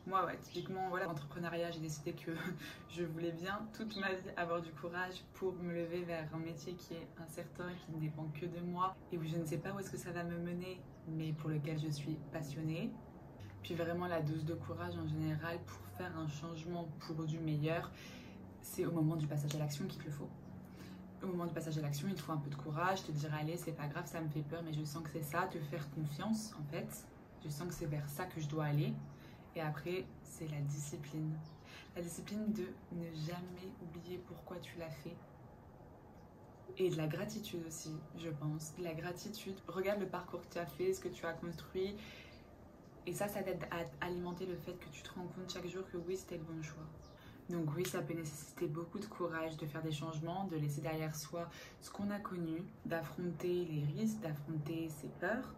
Moi, 0.09 0.27
typiquement, 0.43 0.89
voilà, 0.89 1.05
l'entrepreneuriat, 1.05 1.71
j'ai 1.71 1.81
décidé 1.81 2.13
que 2.13 2.31
je 2.89 3.05
voulais 3.05 3.33
bien 3.33 3.61
toute 3.75 3.95
ma 3.97 4.09
vie 4.09 4.31
avoir 4.37 4.63
du 4.63 4.71
courage 4.73 5.23
pour 5.35 5.53
me 5.53 5.73
lever 5.75 6.03
vers 6.03 6.27
un 6.35 6.39
métier 6.39 6.75
qui 6.75 6.95
est 6.95 7.09
incertain, 7.23 7.69
qui 7.85 7.93
ne 7.93 8.01
dépend 8.01 8.27
que 8.29 8.47
de 8.47 8.61
moi 8.61 8.97
et 9.13 9.19
où 9.19 9.25
je 9.25 9.37
ne 9.37 9.45
sais 9.45 9.59
pas 9.59 9.71
où 9.73 9.79
est-ce 9.79 9.91
que 9.91 9.99
ça 9.99 10.11
va 10.11 10.25
me 10.25 10.39
mener, 10.39 10.81
mais 11.09 11.33
pour 11.33 11.51
lequel 11.51 11.79
je 11.79 11.89
suis 11.89 12.19
passionnée. 12.33 12.91
Puis 13.63 13.75
vraiment 13.75 14.07
la 14.07 14.23
dose 14.23 14.45
de 14.45 14.55
courage 14.55 14.97
en 14.97 15.07
général 15.07 15.59
pour 15.67 15.85
faire 15.99 16.17
un 16.17 16.29
changement 16.29 16.89
pour 17.01 17.25
du 17.25 17.39
meilleur 17.39 17.91
c'est 18.63 18.85
au 18.85 18.93
moment 18.93 19.17
du 19.17 19.27
passage 19.27 19.55
à 19.55 19.59
l'action 19.59 19.87
qu'il 19.87 20.01
te 20.01 20.07
le 20.07 20.11
faut. 20.11 20.29
Au 21.23 21.27
moment 21.27 21.47
du 21.47 21.53
passage 21.53 21.77
à 21.79 21.81
l'action, 21.81 22.07
il 22.09 22.15
te 22.15 22.21
faut 22.21 22.33
un 22.33 22.37
peu 22.37 22.51
de 22.51 22.55
courage, 22.55 23.03
te 23.03 23.11
dire 23.11 23.31
allez, 23.35 23.57
c'est 23.57 23.73
pas 23.73 23.89
grave, 23.89 24.07
ça 24.07 24.21
me 24.21 24.29
fait 24.29 24.43
peur, 24.43 24.63
mais 24.65 24.73
je 24.73 24.85
sens 24.85 25.03
que 25.03 25.11
c'est 25.11 25.23
ça, 25.23 25.49
te 25.51 25.59
faire 25.59 25.89
confiance 25.91 26.55
en 26.61 26.65
fait. 26.71 26.89
Je 27.45 27.49
sens 27.49 27.69
que 27.69 27.75
c'est 27.75 27.87
vers 27.87 28.09
ça 28.09 28.27
que 28.27 28.41
je 28.41 28.49
dois 28.49 28.67
aller. 28.67 28.93
Et 29.57 29.61
après, 29.61 30.05
c'est 30.23 30.49
la 30.49 30.61
discipline. 30.61 31.33
La 31.97 32.03
discipline 32.03 32.53
de 32.53 32.67
ne 32.93 33.13
jamais 33.15 33.73
oublier 33.83 34.19
pourquoi 34.27 34.59
tu 34.59 34.79
l'as 34.79 34.91
fait. 34.91 35.17
Et 36.77 36.91
de 36.91 36.97
la 36.97 37.07
gratitude 37.07 37.65
aussi, 37.67 37.97
je 38.17 38.29
pense. 38.29 38.75
De 38.77 38.85
la 38.85 38.95
gratitude. 38.95 39.57
Regarde 39.67 40.01
le 40.01 40.07
parcours 40.07 40.43
que 40.43 40.53
tu 40.53 40.59
as 40.59 40.67
fait, 40.67 40.93
ce 40.93 41.01
que 41.01 41.09
tu 41.09 41.27
as 41.27 41.33
construit. 41.33 41.97
Et 43.07 43.13
ça, 43.13 43.27
ça 43.27 43.43
t'aide 43.43 43.67
à 43.71 44.07
alimenter 44.07 44.47
le 44.47 44.57
fait 44.57 44.75
que 44.75 44.89
tu 44.91 45.03
te 45.03 45.11
rends 45.15 45.27
compte 45.27 45.51
chaque 45.51 45.67
jour 45.67 45.83
que 45.91 45.97
oui, 45.97 46.17
c'était 46.17 46.37
le 46.37 46.45
bon 46.45 46.63
choix. 46.63 46.87
Donc 47.49 47.75
oui, 47.75 47.87
ça 47.87 48.03
peut 48.03 48.13
nécessiter 48.13 48.67
beaucoup 48.67 48.99
de 48.99 49.07
courage 49.07 49.57
de 49.57 49.65
faire 49.65 49.83
des 49.83 49.93
changements, 49.93 50.45
de 50.45 50.57
laisser 50.57 50.83
derrière 50.83 51.17
soi 51.17 51.49
ce 51.81 51.91
qu'on 51.91 52.11
a 52.11 52.19
connu, 52.19 52.63
d'affronter 52.85 53.65
les 53.65 53.85
risques, 53.85 54.21
d'affronter 54.21 54.91
ses 54.91 55.09
peurs, 55.21 55.55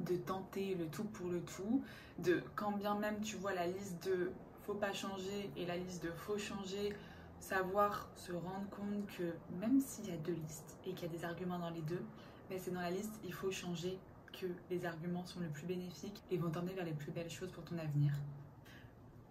de 0.00 0.16
tenter 0.16 0.74
le 0.74 0.86
tout 0.86 1.04
pour 1.04 1.28
le 1.28 1.40
tout, 1.40 1.82
de 2.18 2.42
quand 2.54 2.72
bien 2.72 2.94
même 2.96 3.20
tu 3.20 3.36
vois 3.36 3.54
la 3.54 3.66
liste 3.66 4.04
de 4.06 4.30
faut 4.66 4.74
pas 4.74 4.92
changer 4.92 5.50
et 5.56 5.66
la 5.66 5.76
liste 5.76 6.02
de 6.02 6.10
faut 6.10 6.38
changer, 6.38 6.94
savoir 7.38 8.08
se 8.16 8.32
rendre 8.32 8.68
compte 8.70 9.06
que 9.18 9.34
même 9.60 9.80
s'il 9.80 10.08
y 10.08 10.12
a 10.12 10.16
deux 10.16 10.32
listes 10.32 10.76
et 10.86 10.92
qu'il 10.92 11.10
y 11.10 11.14
a 11.14 11.16
des 11.16 11.24
arguments 11.24 11.58
dans 11.58 11.70
les 11.70 11.82
deux, 11.82 12.02
ben 12.48 12.58
c'est 12.60 12.72
dans 12.72 12.80
la 12.80 12.90
liste 12.90 13.20
il 13.24 13.32
faut 13.32 13.50
changer 13.50 13.98
que 14.32 14.46
les 14.70 14.84
arguments 14.84 15.24
sont 15.26 15.40
le 15.40 15.48
plus 15.48 15.66
bénéfiques 15.66 16.22
et 16.30 16.38
vont 16.38 16.50
t'emmener 16.50 16.74
vers 16.74 16.84
les 16.84 16.92
plus 16.92 17.12
belles 17.12 17.30
choses 17.30 17.52
pour 17.52 17.64
ton 17.64 17.78
avenir 17.78 18.12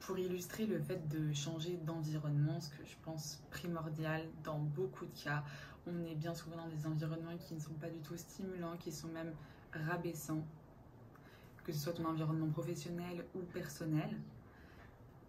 pour 0.05 0.17
illustrer 0.17 0.65
le 0.65 0.79
fait 0.79 1.07
de 1.07 1.31
changer 1.33 1.77
d'environnement, 1.85 2.59
ce 2.59 2.69
que 2.69 2.85
je 2.85 2.95
pense 3.03 3.41
primordial 3.51 4.21
dans 4.43 4.59
beaucoup 4.59 5.05
de 5.05 5.23
cas. 5.23 5.43
On 5.87 6.05
est 6.05 6.15
bien 6.15 6.33
souvent 6.33 6.57
dans 6.57 6.67
des 6.67 6.85
environnements 6.85 7.37
qui 7.37 7.53
ne 7.53 7.59
sont 7.59 7.73
pas 7.73 7.89
du 7.89 7.99
tout 7.99 8.17
stimulants, 8.17 8.75
qui 8.77 8.91
sont 8.91 9.07
même 9.09 9.33
rabaissants, 9.87 10.45
que 11.63 11.71
ce 11.71 11.79
soit 11.79 11.93
ton 11.93 12.05
environnement 12.05 12.49
professionnel 12.49 13.25
ou 13.35 13.39
personnel. 13.39 14.17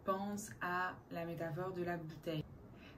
Pense 0.04 0.50
à 0.60 0.92
la 1.12 1.24
métaphore 1.24 1.72
de 1.72 1.82
la 1.82 1.96
bouteille. 1.96 2.44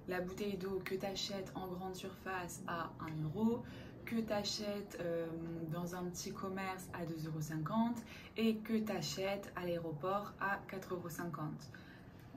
La 0.09 0.21
bouteille 0.21 0.57
d'eau 0.57 0.81
que 0.85 0.95
tu 0.95 1.07
achètes 1.07 1.53
en 1.55 1.69
grande 1.69 1.95
surface 1.95 2.63
à 2.67 2.91
1 3.01 3.25
euro, 3.25 3.65
que 4.05 4.17
tu 4.21 4.33
achètes 4.33 4.97
euh, 5.01 5.27
dans 5.73 5.95
un 5.95 6.05
petit 6.05 6.33
commerce 6.33 6.89
à 6.95 7.05
2,50€ 7.05 7.97
et 8.37 8.57
que 8.59 8.79
tu 8.79 8.93
achètes 8.93 9.53
à 9.57 9.65
l'aéroport 9.65 10.33
à 10.41 10.61
4,50€. 10.71 11.31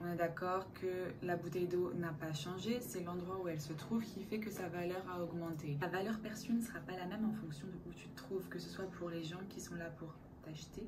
On 0.02 0.10
est 0.10 0.16
d'accord 0.16 0.72
que 0.72 1.12
la 1.22 1.36
bouteille 1.36 1.66
d'eau 1.66 1.92
n'a 1.92 2.12
pas 2.12 2.32
changé, 2.32 2.80
c'est 2.80 3.02
l'endroit 3.02 3.38
où 3.42 3.48
elle 3.48 3.60
se 3.60 3.74
trouve 3.74 4.02
qui 4.02 4.24
fait 4.24 4.38
que 4.38 4.50
sa 4.50 4.66
valeur 4.68 5.02
a 5.10 5.22
augmenté. 5.22 5.76
La 5.82 5.88
valeur 5.88 6.18
perçue 6.20 6.52
ne 6.54 6.62
sera 6.62 6.78
pas 6.80 6.96
la 6.96 7.04
même 7.04 7.28
en 7.28 7.32
fonction 7.34 7.66
de 7.66 7.90
où 7.90 7.92
tu 7.92 8.08
te 8.08 8.16
trouves, 8.16 8.48
que 8.48 8.58
ce 8.58 8.70
soit 8.70 8.86
pour 8.86 9.10
les 9.10 9.22
gens 9.22 9.40
qui 9.50 9.60
sont 9.60 9.74
là 9.74 9.90
pour 9.98 10.14
t'acheter 10.42 10.86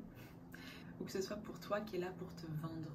ou 0.99 1.05
que 1.05 1.11
ce 1.11 1.21
soit 1.21 1.37
pour 1.37 1.59
toi 1.59 1.81
qui 1.81 1.97
est 1.97 1.99
là 1.99 2.11
pour 2.17 2.33
te 2.35 2.47
vendre. 2.61 2.89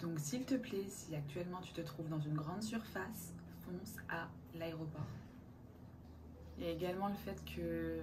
Donc 0.00 0.20
s'il 0.20 0.44
te 0.44 0.54
plaît, 0.54 0.86
si 0.86 1.16
actuellement 1.16 1.60
tu 1.60 1.72
te 1.72 1.80
trouves 1.80 2.08
dans 2.08 2.20
une 2.20 2.34
grande 2.34 2.62
surface, 2.62 3.32
fonce 3.64 3.96
à 4.08 4.28
l'aéroport. 4.56 5.06
Il 6.56 6.64
y 6.64 6.66
a 6.68 6.70
également 6.70 7.08
le 7.08 7.14
fait 7.14 7.42
que 7.44 8.00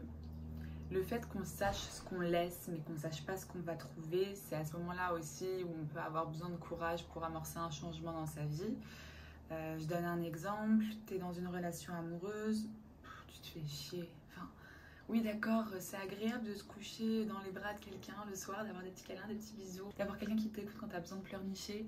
le 0.91 1.01
fait 1.03 1.27
qu'on 1.29 1.43
sache 1.43 1.77
ce 1.77 2.01
qu'on 2.01 2.19
laisse 2.19 2.67
mais 2.71 2.79
qu'on 2.79 2.97
sache 2.97 3.23
pas 3.25 3.37
ce 3.37 3.45
qu'on 3.45 3.59
va 3.59 3.75
trouver, 3.75 4.35
c'est 4.35 4.55
à 4.55 4.63
ce 4.63 4.73
moment-là 4.77 5.13
aussi 5.13 5.47
où 5.63 5.69
on 5.81 5.85
peut 5.85 5.99
avoir 5.99 6.27
besoin 6.27 6.49
de 6.49 6.57
courage 6.57 7.05
pour 7.07 7.23
amorcer 7.23 7.57
un 7.57 7.71
changement 7.71 8.13
dans 8.13 8.27
sa 8.27 8.45
vie. 8.45 8.75
Euh, 9.51 9.77
je 9.79 9.85
donne 9.85 10.05
un 10.05 10.21
exemple, 10.21 10.85
tu 11.07 11.15
es 11.15 11.17
dans 11.17 11.33
une 11.33 11.47
relation 11.47 11.93
amoureuse, 11.93 12.67
tu 13.27 13.39
te 13.39 13.47
fais 13.47 13.65
chier. 13.65 14.09
Enfin, 14.29 14.47
Oui, 15.09 15.21
d'accord, 15.21 15.65
c'est 15.79 15.97
agréable 15.97 16.45
de 16.45 16.53
se 16.53 16.63
coucher 16.63 17.25
dans 17.25 17.39
les 17.41 17.51
bras 17.51 17.73
de 17.73 17.79
quelqu'un 17.79 18.15
le 18.29 18.35
soir, 18.35 18.63
d'avoir 18.63 18.83
des 18.83 18.89
petits 18.89 19.03
câlins, 19.03 19.27
des 19.27 19.35
petits 19.35 19.53
bisous, 19.55 19.89
d'avoir 19.97 20.17
quelqu'un 20.17 20.35
qui 20.35 20.49
t'écoute 20.49 20.75
quand 20.79 20.87
t'as 20.87 20.99
besoin 20.99 21.17
de 21.17 21.23
pleurnicher. 21.23 21.85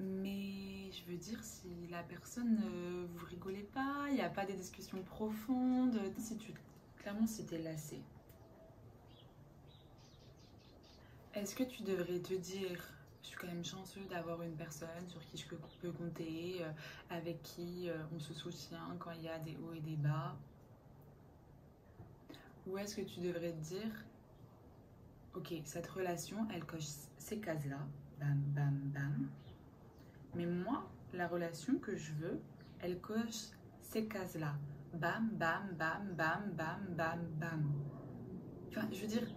Mais 0.00 0.92
je 0.92 1.10
veux 1.10 1.16
dire, 1.16 1.42
si 1.42 1.68
la 1.90 2.02
personne, 2.02 2.60
euh, 2.64 3.06
vous 3.14 3.26
rigolez 3.26 3.66
pas, 3.74 4.06
il 4.08 4.14
n'y 4.14 4.20
a 4.20 4.28
pas 4.28 4.44
des 4.44 4.54
discussions 4.54 5.02
profondes, 5.02 5.98
si 6.18 6.36
tu, 6.36 6.52
clairement, 6.98 7.26
t'es 7.26 7.58
lassé, 7.58 8.02
est-ce 11.34 11.54
que 11.54 11.62
tu 11.62 11.82
devrais 11.82 12.18
te 12.18 12.34
dire, 12.34 12.82
je 13.22 13.28
suis 13.28 13.36
quand 13.36 13.46
même 13.46 13.64
chanceux 13.64 14.04
d'avoir 14.10 14.42
une 14.42 14.56
personne 14.56 15.06
sur 15.06 15.24
qui 15.26 15.36
je 15.36 15.46
peux 15.80 15.92
compter, 15.92 16.58
euh, 16.60 16.70
avec 17.10 17.42
qui 17.42 17.88
euh, 17.88 17.96
on 18.14 18.18
se 18.18 18.34
soutient 18.34 18.96
quand 18.98 19.12
il 19.12 19.22
y 19.22 19.28
a 19.28 19.38
des 19.38 19.56
hauts 19.56 19.72
et 19.72 19.80
des 19.80 19.96
bas? 19.96 20.36
Ou 22.66 22.76
est-ce 22.78 22.96
que 22.96 23.02
tu 23.02 23.20
devrais 23.20 23.52
te 23.52 23.60
dire, 23.62 24.04
ok, 25.34 25.54
cette 25.64 25.86
relation, 25.86 26.48
elle 26.52 26.64
coche 26.64 26.88
ces 27.18 27.38
cases-là, 27.38 27.86
bam, 28.18 28.42
bam, 28.48 28.78
bam, 28.92 29.28
mais 30.34 30.46
moi, 30.46 30.90
la 31.12 31.28
relation 31.28 31.78
que 31.78 31.96
je 31.96 32.12
veux, 32.14 32.40
elle 32.80 33.00
coche 33.00 33.50
ces 33.80 34.06
cases-là. 34.06 34.54
Bam, 34.94 35.28
bam, 35.32 35.76
bam, 35.78 36.14
bam, 36.16 36.52
bam, 36.56 36.80
bam, 36.96 37.20
bam. 37.38 37.72
Enfin, 38.68 38.88
je 38.92 39.00
veux 39.00 39.06
dire, 39.06 39.28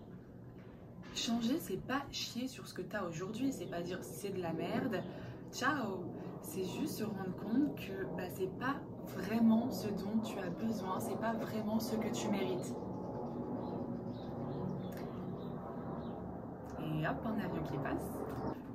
changer, 1.13 1.59
c'est 1.59 1.81
pas 1.85 2.01
chier 2.11 2.47
sur 2.47 2.67
ce 2.67 2.73
que 2.73 2.81
tu 2.81 2.95
as 2.95 3.05
aujourd'hui. 3.05 3.51
C'est 3.51 3.65
pas 3.65 3.81
dire 3.81 3.99
c'est 4.01 4.29
de 4.29 4.41
la 4.41 4.53
merde, 4.53 5.03
ciao. 5.51 6.05
C'est 6.41 6.63
juste 6.63 6.97
se 6.97 7.03
rendre 7.03 7.35
compte 7.35 7.75
que 7.75 8.05
bah, 8.17 8.29
c'est 8.33 8.51
pas 8.59 8.75
vraiment 9.07 9.69
ce 9.69 9.87
dont 9.87 10.19
tu 10.23 10.39
as 10.39 10.49
besoin, 10.49 10.99
c'est 10.99 11.19
pas 11.19 11.33
vraiment 11.33 11.79
ce 11.79 11.95
que 11.95 12.09
tu 12.09 12.29
mérites. 12.29 12.73
Et 16.79 17.07
hop, 17.07 17.25
un 17.25 17.39
avion 17.39 17.63
qui 17.63 17.77
passe. 17.77 18.19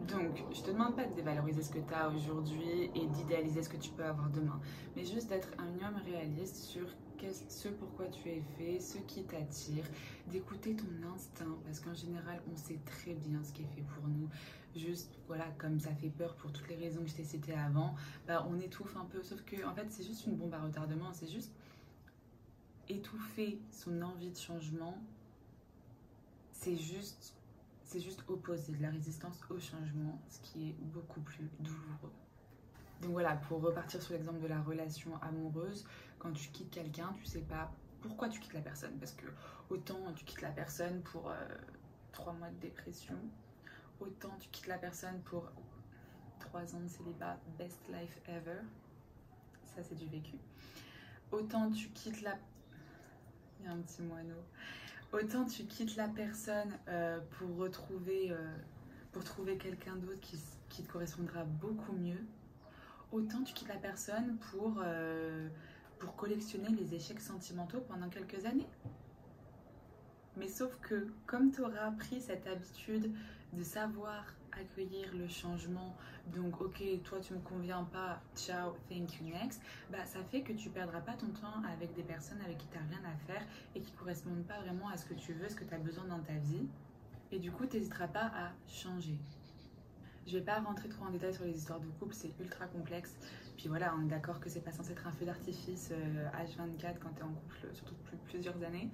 Donc, 0.09 0.43
je 0.53 0.63
te 0.63 0.71
demande 0.71 0.95
pas 0.95 1.05
de 1.05 1.15
dévaloriser 1.15 1.63
ce 1.63 1.71
que 1.71 1.79
tu 1.79 1.95
as 1.95 2.09
aujourd'hui 2.09 2.91
et 2.95 3.07
d'idéaliser 3.07 3.63
ce 3.63 3.69
que 3.69 3.77
tu 3.77 3.91
peux 3.91 4.05
avoir 4.05 4.31
demain, 4.31 4.61
mais 4.95 5.05
juste 5.05 5.29
d'être 5.29 5.49
un 5.59 5.65
minimum 5.65 5.97
réaliste 6.05 6.57
sur 6.57 6.87
ce 7.49 7.69
pourquoi 7.69 8.07
tu 8.07 8.29
es 8.29 8.43
fait, 8.57 8.79
ce 8.79 8.99
qui 8.99 9.25
t'attire, 9.25 9.85
d'écouter 10.31 10.77
ton 10.77 11.15
instinct, 11.15 11.57
parce 11.65 11.81
qu'en 11.81 11.95
général, 11.95 12.41
on 12.53 12.57
sait 12.57 12.79
très 12.85 13.15
bien 13.15 13.43
ce 13.43 13.53
qui 13.53 13.63
est 13.63 13.75
fait 13.75 13.83
pour 13.83 14.07
nous. 14.09 14.29
Juste, 14.75 15.19
voilà, 15.27 15.47
comme 15.59 15.81
ça 15.81 15.95
fait 15.95 16.11
peur 16.11 16.35
pour 16.37 16.53
toutes 16.53 16.69
les 16.69 16.77
raisons 16.77 17.03
que 17.03 17.09
je 17.09 17.15
t'ai 17.15 17.25
citées 17.25 17.55
avant, 17.55 17.95
bah, 18.27 18.47
on 18.51 18.61
étouffe 18.61 18.97
un 18.97 19.07
peu, 19.07 19.23
sauf 19.23 19.43
que, 19.45 19.65
en 19.67 19.75
fait, 19.75 19.87
c'est 19.91 20.05
juste 20.05 20.27
une 20.27 20.37
bombe 20.37 20.53
à 20.55 20.61
retardement, 20.61 21.13
c'est 21.13 21.31
juste 21.31 21.53
étouffer 22.89 23.59
son 23.71 24.03
envie 24.03 24.31
de 24.31 24.37
changement, 24.37 24.99
c'est 26.53 26.77
juste 26.77 27.36
c'est 27.87 28.01
juste 28.01 28.25
opposer 28.27 28.73
de 28.73 28.83
la 28.83 28.91
résistance 28.91 29.41
au 29.49 29.59
changement, 29.61 30.21
ce 30.29 30.41
qui 30.41 30.71
est 30.71 30.75
beaucoup 30.81 31.21
plus 31.21 31.49
douloureux. 31.61 32.13
Donc 33.01 33.13
voilà, 33.13 33.37
pour 33.37 33.63
repartir 33.63 34.03
sur 34.03 34.15
l'exemple 34.15 34.41
de 34.41 34.49
la 34.49 34.61
relation 34.61 35.17
amoureuse, 35.23 35.87
quand 36.19 36.33
tu 36.33 36.49
quittes 36.49 36.71
quelqu'un, 36.71 37.15
tu 37.17 37.25
sais 37.25 37.43
pas 37.43 37.71
pourquoi 38.01 38.29
tu 38.29 38.41
quittes 38.41 38.55
la 38.55 38.61
personne. 38.61 38.99
Parce 38.99 39.13
que 39.13 39.27
autant 39.71 40.13
tu 40.15 40.25
quittes 40.25 40.43
la 40.43 40.51
personne 40.51 41.01
pour 41.03 41.31
euh, 41.31 41.35
trois 42.13 42.33
mois 42.33 42.51
de 42.51 42.59
dépression, 42.61 43.17
autant 44.01 44.37
tu 44.41 44.49
quittes 44.49 44.67
la 44.67 44.79
personne 44.79 45.21
pour 45.23 45.51
trois 46.41 46.75
ans 46.75 46.81
de 46.81 46.89
célibat, 46.89 47.39
best 47.57 47.79
life 47.89 48.19
ever. 48.27 48.63
Ça, 49.77 49.83
c'est 49.83 49.95
du 49.95 50.07
vécu. 50.07 50.39
Autant 51.31 51.71
tu 51.71 51.89
quittes 51.91 52.23
la. 52.23 52.37
Il 53.61 53.67
y 53.67 53.69
a 53.69 53.73
un 53.73 53.79
petit 53.79 54.03
moineau. 54.03 54.43
Autant 55.17 55.47
tu 55.47 55.65
quittes 55.65 55.97
la 55.97 56.09
personne 56.09 56.77
euh, 56.89 57.19
pour 57.39 57.57
retrouver, 57.57 58.31
euh, 58.31 59.23
trouver 59.25 59.57
quelqu'un 59.57 59.97
d'autre 59.97 60.21
qui, 60.21 60.39
qui, 60.69 60.83
te 60.83 60.93
correspondra 60.93 61.43
beaucoup 61.45 61.95
mieux. 61.95 62.23
Autant 63.13 63.43
tu 63.43 63.55
quittes 63.55 63.69
la 63.69 63.79
personne 63.79 64.37
pour, 64.51 64.75
euh, 64.85 65.49
pour 65.99 66.17
collectionner 66.17 66.69
les 66.69 66.95
échecs 66.95 67.21
sentimentaux 67.21 67.81
pendant 67.89 68.11
quelques 68.11 68.45
années. 68.45 68.69
Mais 70.37 70.49
sauf 70.49 70.79
que 70.83 71.07
comme 71.25 71.51
tu 71.51 71.63
auras 71.63 71.93
pris 71.93 72.21
cette 72.21 72.47
habitude 72.47 73.11
de 73.55 73.63
savoir 73.63 74.27
accueillir 74.61 75.15
le 75.15 75.29
changement, 75.29 75.97
donc 76.35 76.61
ok, 76.61 76.83
toi 77.05 77.21
tu 77.21 77.35
me 77.35 77.41
conviens 77.41 77.85
pas, 77.85 78.21
ciao, 78.35 78.73
thank 78.89 79.21
you, 79.21 79.27
next, 79.27 79.61
bah 79.91 80.05
ça 80.05 80.23
fait 80.31 80.43
que 80.43 80.53
tu 80.53 80.71
perdras 80.71 81.01
pas 81.01 81.13
ton 81.15 81.29
temps 81.29 81.63
avec 81.73 81.95
des 81.95 82.03
personnes 82.03 82.41
avec 82.45 82.59
qui 82.59 82.67
tu 82.69 82.79
n'as 82.79 82.85
rien 82.85 83.09
à 83.09 83.17
faire 83.27 83.43
et 83.75 83.81
qui 83.81 83.93
correspondent 83.93 84.47
pas 84.47 84.61
vraiment 84.61 84.89
à 84.89 84.97
ce 84.97 85.07
que 85.07 85.15
tu 85.15 85.33
veux, 85.33 85.49
ce 85.49 85.57
que 85.57 85.65
tu 85.65 85.75
as 85.75 85.79
besoin 85.79 86.05
dans 86.05 86.21
ta 86.21 86.35
vie. 86.35 86.67
Et 87.33 87.39
du 87.39 87.51
coup, 87.51 87.67
tu 87.67 87.77
n'hésiteras 87.77 88.09
pas 88.09 88.31
à 88.35 88.53
changer. 88.69 89.19
Je 90.27 90.39
vais 90.39 90.45
pas 90.45 90.59
rentrer 90.59 90.89
trop 90.89 91.05
en 91.05 91.11
détail 91.11 91.35
sur 91.35 91.45
les 91.45 91.57
histoires 91.57 91.81
de 91.81 91.87
couple, 92.01 92.15
c'est 92.15 92.33
ultra 92.41 92.67
complexe. 92.67 93.15
Puis 93.57 93.69
voilà, 93.69 93.95
on 93.97 94.05
est 94.05 94.09
d'accord 94.09 94.41
que 94.41 94.51
c'est 94.51 94.61
pas 94.61 94.73
censé 94.73 94.93
être 94.93 95.07
un 95.07 95.13
feu 95.13 95.25
d'artifice 95.25 95.91
H24 95.91 95.93
euh, 95.93 96.93
quand 97.01 97.11
tu 97.15 97.21
es 97.21 97.23
en 97.23 97.33
couple, 97.33 97.69
surtout 97.73 97.95
depuis 97.95 98.17
plusieurs 98.27 98.63
années. 98.63 98.91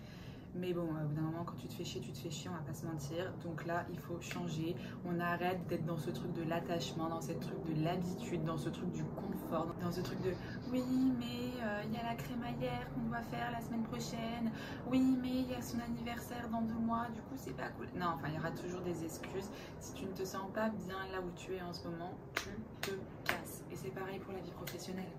Mais 0.54 0.72
bon, 0.74 0.82
au 0.82 1.08
bout 1.08 1.14
d'un 1.14 1.22
moment, 1.22 1.44
quand 1.44 1.56
tu 1.56 1.66
te 1.66 1.74
fais 1.74 1.84
chier, 1.84 2.00
tu 2.00 2.12
te 2.12 2.18
fais 2.18 2.30
chier, 2.30 2.50
on 2.50 2.54
va 2.54 2.60
pas 2.60 2.74
se 2.74 2.84
mentir. 2.84 3.32
Donc 3.42 3.64
là, 3.66 3.86
il 3.90 3.98
faut 3.98 4.20
changer. 4.20 4.76
On 5.04 5.18
arrête 5.18 5.66
d'être 5.66 5.86
dans 5.86 5.96
ce 5.96 6.10
truc 6.10 6.32
de 6.34 6.42
l'attachement, 6.42 7.08
dans 7.08 7.22
ce 7.22 7.32
truc 7.32 7.64
de 7.64 7.82
l'habitude, 7.82 8.44
dans 8.44 8.58
ce 8.58 8.68
truc 8.68 8.90
du 8.92 9.04
confort, 9.04 9.74
dans 9.80 9.90
ce 9.90 10.00
truc 10.00 10.20
de 10.22 10.32
oui, 10.72 11.12
mais 11.18 11.62
euh, 11.62 11.82
il 11.84 11.92
y 11.92 11.98
a 11.98 12.02
la 12.02 12.14
crémaillère 12.14 12.88
qu'on 12.94 13.02
doit 13.02 13.20
faire 13.22 13.50
la 13.52 13.60
semaine 13.60 13.82
prochaine. 13.82 14.50
Oui, 14.90 15.18
mais 15.20 15.40
il 15.40 15.50
y 15.50 15.54
a 15.54 15.60
son 15.60 15.78
anniversaire 15.80 16.48
dans 16.48 16.62
deux 16.62 16.80
mois, 16.80 17.08
du 17.14 17.20
coup, 17.20 17.34
c'est 17.36 17.54
pas 17.54 17.68
cool. 17.76 17.88
Non, 17.94 18.14
enfin, 18.14 18.28
il 18.28 18.34
y 18.34 18.38
aura 18.38 18.50
toujours 18.52 18.80
des 18.80 19.04
excuses. 19.04 19.50
Si 19.80 19.92
tu 19.92 20.06
ne 20.06 20.12
te 20.12 20.24
sens 20.24 20.50
pas 20.54 20.70
bien 20.70 20.96
là 21.12 21.20
où 21.20 21.30
tu 21.36 21.54
es 21.54 21.60
en 21.60 21.74
ce 21.74 21.88
moment, 21.88 22.14
tu 22.36 22.48
te 22.80 22.90
casses. 23.24 23.64
Et 23.70 23.76
c'est 23.76 23.90
pareil 23.90 24.18
pour 24.18 24.32
la 24.32 24.40
vie 24.40 24.50
professionnelle. 24.52 25.12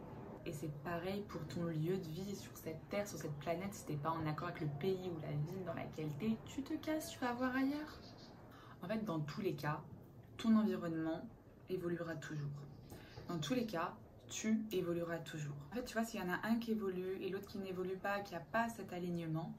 Et 0.46 0.52
c'est 0.52 0.72
pareil 0.84 1.24
pour 1.30 1.42
ton 1.48 1.64
lieu 1.66 1.98
de 1.98 2.08
vie 2.10 2.36
sur 2.36 2.56
cette 2.58 2.90
terre, 2.90 3.08
sur 3.08 3.18
cette 3.18 3.38
planète. 3.40 3.74
Si 3.74 3.86
t'es 3.86 3.96
pas 3.96 4.12
en 4.12 4.26
accord 4.26 4.50
avec 4.50 4.62
le 4.62 4.68
pays 4.80 5.10
ou 5.10 5.20
la 5.22 5.32
ville 5.32 5.64
dans 5.66 5.74
laquelle 5.74 6.10
t'es, 6.20 6.38
tu 6.46 6.64
te 6.64 6.74
casses, 6.74 7.12
tu 7.12 7.20
vas 7.20 7.34
voir 7.34 7.56
ailleurs. 7.56 8.00
En 8.82 8.88
fait, 8.88 9.04
dans 9.06 9.20
tous 9.22 9.42
les 9.42 9.54
cas, 9.54 9.82
ton 10.38 10.58
environnement 10.58 11.22
évoluera 11.70 12.16
toujours. 12.16 12.50
Dans 13.30 13.40
tous 13.40 13.54
les 13.54 13.66
cas, 13.66 13.94
tu 14.30 14.60
évolueras 14.72 15.20
toujours. 15.20 15.56
En 15.72 15.76
fait, 15.76 15.86
tu 15.86 15.94
vois, 15.94 16.04
s'il 16.04 16.20
y 16.20 16.24
en 16.24 16.30
a 16.30 16.40
un 16.44 16.58
qui 16.60 16.72
évolue 16.72 17.22
et 17.22 17.30
l'autre 17.30 17.48
qui 17.48 17.60
n'évolue 17.60 17.98
pas, 17.98 18.20
qui 18.20 18.34
n'a 18.34 18.42
pas 18.42 18.68
cet 18.68 18.92
alignement, 18.92 19.54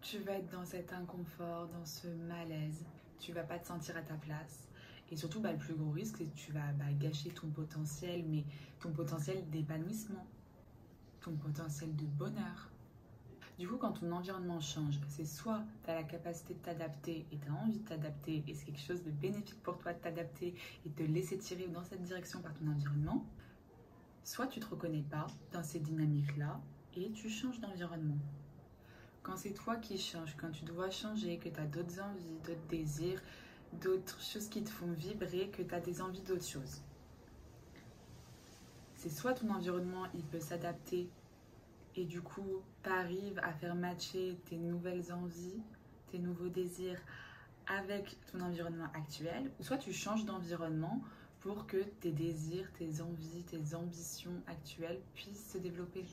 tu 0.00 0.18
vas 0.18 0.32
être 0.32 0.50
dans 0.50 0.64
cet 0.64 0.92
inconfort, 0.92 1.68
dans 1.68 1.84
ce 1.84 2.08
malaise. 2.08 2.84
Tu 3.20 3.32
vas 3.32 3.42
pas 3.42 3.58
te 3.58 3.66
sentir 3.66 3.96
à 3.96 4.02
ta 4.02 4.14
place. 4.14 4.63
Et 5.10 5.16
surtout, 5.16 5.40
bah, 5.40 5.52
le 5.52 5.58
plus 5.58 5.74
gros 5.74 5.90
risque, 5.90 6.16
c'est 6.18 6.24
que 6.24 6.36
tu 6.36 6.52
vas 6.52 6.72
bah, 6.72 6.92
gâcher 6.98 7.30
ton 7.30 7.48
potentiel, 7.48 8.24
mais 8.28 8.44
ton 8.80 8.90
potentiel 8.90 9.48
d'épanouissement, 9.50 10.26
ton 11.20 11.36
potentiel 11.36 11.94
de 11.94 12.04
bonheur. 12.04 12.70
Du 13.58 13.68
coup, 13.68 13.76
quand 13.76 13.92
ton 13.92 14.10
environnement 14.10 14.60
change, 14.60 14.98
c'est 15.08 15.24
soit 15.24 15.62
tu 15.84 15.90
as 15.90 15.94
la 15.94 16.02
capacité 16.02 16.54
de 16.54 16.58
t'adapter 16.58 17.24
et 17.30 17.38
tu 17.38 17.48
as 17.48 17.54
envie 17.54 17.78
de 17.78 17.84
t'adapter 17.84 18.42
et 18.48 18.54
c'est 18.54 18.64
quelque 18.64 18.80
chose 18.80 19.04
de 19.04 19.12
bénéfique 19.12 19.62
pour 19.62 19.78
toi 19.78 19.92
de 19.92 19.98
t'adapter 20.00 20.56
et 20.84 20.88
de 20.88 20.94
te 20.94 21.02
laisser 21.04 21.38
tirer 21.38 21.68
dans 21.68 21.84
cette 21.84 22.02
direction 22.02 22.40
par 22.40 22.52
ton 22.54 22.66
environnement, 22.66 23.24
soit 24.24 24.48
tu 24.48 24.58
te 24.58 24.66
reconnais 24.66 25.04
pas 25.08 25.28
dans 25.52 25.62
ces 25.62 25.78
dynamiques-là 25.78 26.60
et 26.96 27.12
tu 27.12 27.28
changes 27.28 27.60
d'environnement. 27.60 28.18
Quand 29.22 29.36
c'est 29.36 29.54
toi 29.54 29.76
qui 29.76 29.98
changes, 29.98 30.36
quand 30.36 30.50
tu 30.50 30.64
dois 30.64 30.90
changer, 30.90 31.38
que 31.38 31.48
tu 31.48 31.60
as 31.60 31.66
d'autres 31.66 32.00
envies, 32.00 32.38
d'autres 32.44 32.66
désirs, 32.68 33.22
d'autres 33.80 34.20
choses 34.20 34.48
qui 34.48 34.62
te 34.62 34.70
font 34.70 34.92
vibrer, 34.92 35.50
que 35.50 35.62
tu 35.62 35.74
as 35.74 35.80
des 35.80 36.00
envies 36.00 36.22
d'autres 36.22 36.46
choses. 36.46 36.82
C'est 38.96 39.10
soit 39.10 39.34
ton 39.34 39.50
environnement, 39.50 40.06
il 40.14 40.24
peut 40.24 40.40
s'adapter 40.40 41.08
et 41.96 42.04
du 42.04 42.20
coup, 42.20 42.62
tu 42.82 42.90
arrives 42.90 43.38
à 43.42 43.52
faire 43.52 43.74
matcher 43.74 44.38
tes 44.46 44.56
nouvelles 44.56 45.12
envies, 45.12 45.62
tes 46.10 46.18
nouveaux 46.18 46.48
désirs 46.48 47.00
avec 47.66 48.16
ton 48.30 48.40
environnement 48.40 48.88
actuel, 48.94 49.50
ou 49.58 49.62
soit 49.62 49.78
tu 49.78 49.92
changes 49.92 50.24
d'environnement 50.24 51.02
pour 51.40 51.66
que 51.66 51.82
tes 52.00 52.10
désirs, 52.10 52.70
tes 52.78 53.00
envies, 53.00 53.44
tes 53.44 53.74
ambitions 53.74 54.42
actuelles 54.46 55.00
puissent 55.14 55.52
se 55.52 55.58
développer. 55.58 56.04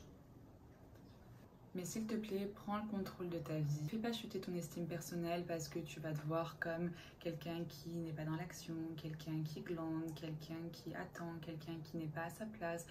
Mais 1.74 1.86
s'il 1.86 2.06
te 2.06 2.14
plaît, 2.14 2.50
prends 2.54 2.76
le 2.76 2.86
contrôle 2.90 3.30
de 3.30 3.38
ta 3.38 3.58
vie. 3.58 3.88
Fais 3.88 3.96
pas 3.96 4.12
chuter 4.12 4.40
ton 4.40 4.54
estime 4.54 4.86
personnelle 4.86 5.44
parce 5.48 5.68
que 5.68 5.78
tu 5.78 6.00
vas 6.00 6.12
te 6.12 6.20
voir 6.26 6.58
comme 6.60 6.90
quelqu'un 7.18 7.64
qui 7.66 7.88
n'est 7.94 8.12
pas 8.12 8.24
dans 8.24 8.36
l'action, 8.36 8.74
quelqu'un 8.98 9.42
qui 9.42 9.62
glande, 9.62 10.12
quelqu'un 10.14 10.68
qui 10.70 10.94
attend, 10.94 11.32
quelqu'un 11.40 11.76
qui 11.82 11.96
n'est 11.96 12.12
pas 12.12 12.24
à 12.24 12.30
sa 12.30 12.44
place. 12.44 12.86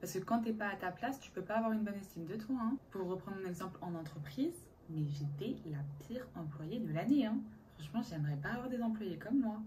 Parce 0.00 0.12
que 0.12 0.18
quand 0.18 0.40
t'es 0.40 0.52
pas 0.52 0.68
à 0.68 0.76
ta 0.76 0.90
place, 0.90 1.20
tu 1.20 1.30
peux 1.30 1.42
pas 1.42 1.54
avoir 1.54 1.72
une 1.72 1.84
bonne 1.84 1.94
estime 1.94 2.26
de 2.26 2.34
toi. 2.34 2.56
Hein. 2.60 2.76
Pour 2.90 3.06
reprendre 3.06 3.36
mon 3.40 3.48
exemple 3.48 3.78
en 3.80 3.94
entreprise, 3.94 4.66
mais 4.90 5.04
j'étais 5.08 5.56
la 5.70 5.78
pire 6.06 6.26
employée 6.34 6.80
de 6.80 6.92
l'année. 6.92 7.26
Hein. 7.26 7.38
Franchement, 7.78 8.02
j'aimerais 8.10 8.36
pas 8.36 8.50
avoir 8.50 8.68
des 8.68 8.82
employés 8.82 9.18
comme 9.18 9.38
moi. 9.38 9.62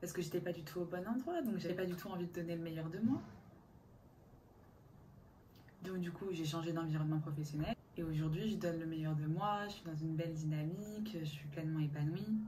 Parce 0.00 0.12
que 0.12 0.20
j'étais 0.20 0.40
pas 0.40 0.52
du 0.52 0.62
tout 0.62 0.80
au 0.80 0.84
bon 0.84 1.04
endroit, 1.08 1.40
donc 1.42 1.58
j'avais 1.58 1.74
pas 1.74 1.86
du 1.86 1.94
tout 1.94 2.08
envie 2.08 2.26
de 2.26 2.32
donner 2.32 2.56
le 2.56 2.62
meilleur 2.62 2.88
de 2.90 2.98
moi. 2.98 3.20
Donc 5.84 6.00
du 6.00 6.10
coup, 6.10 6.26
j'ai 6.32 6.44
changé 6.44 6.72
d'environnement 6.72 7.20
professionnel 7.20 7.74
et 7.96 8.02
aujourd'hui, 8.02 8.50
je 8.50 8.56
donne 8.56 8.78
le 8.80 8.86
meilleur 8.86 9.14
de 9.14 9.26
moi, 9.26 9.66
je 9.66 9.74
suis 9.74 9.84
dans 9.84 9.94
une 9.94 10.14
belle 10.14 10.34
dynamique, 10.34 11.16
je 11.18 11.24
suis 11.24 11.46
pleinement 11.48 11.80
épanouie. 11.80 12.38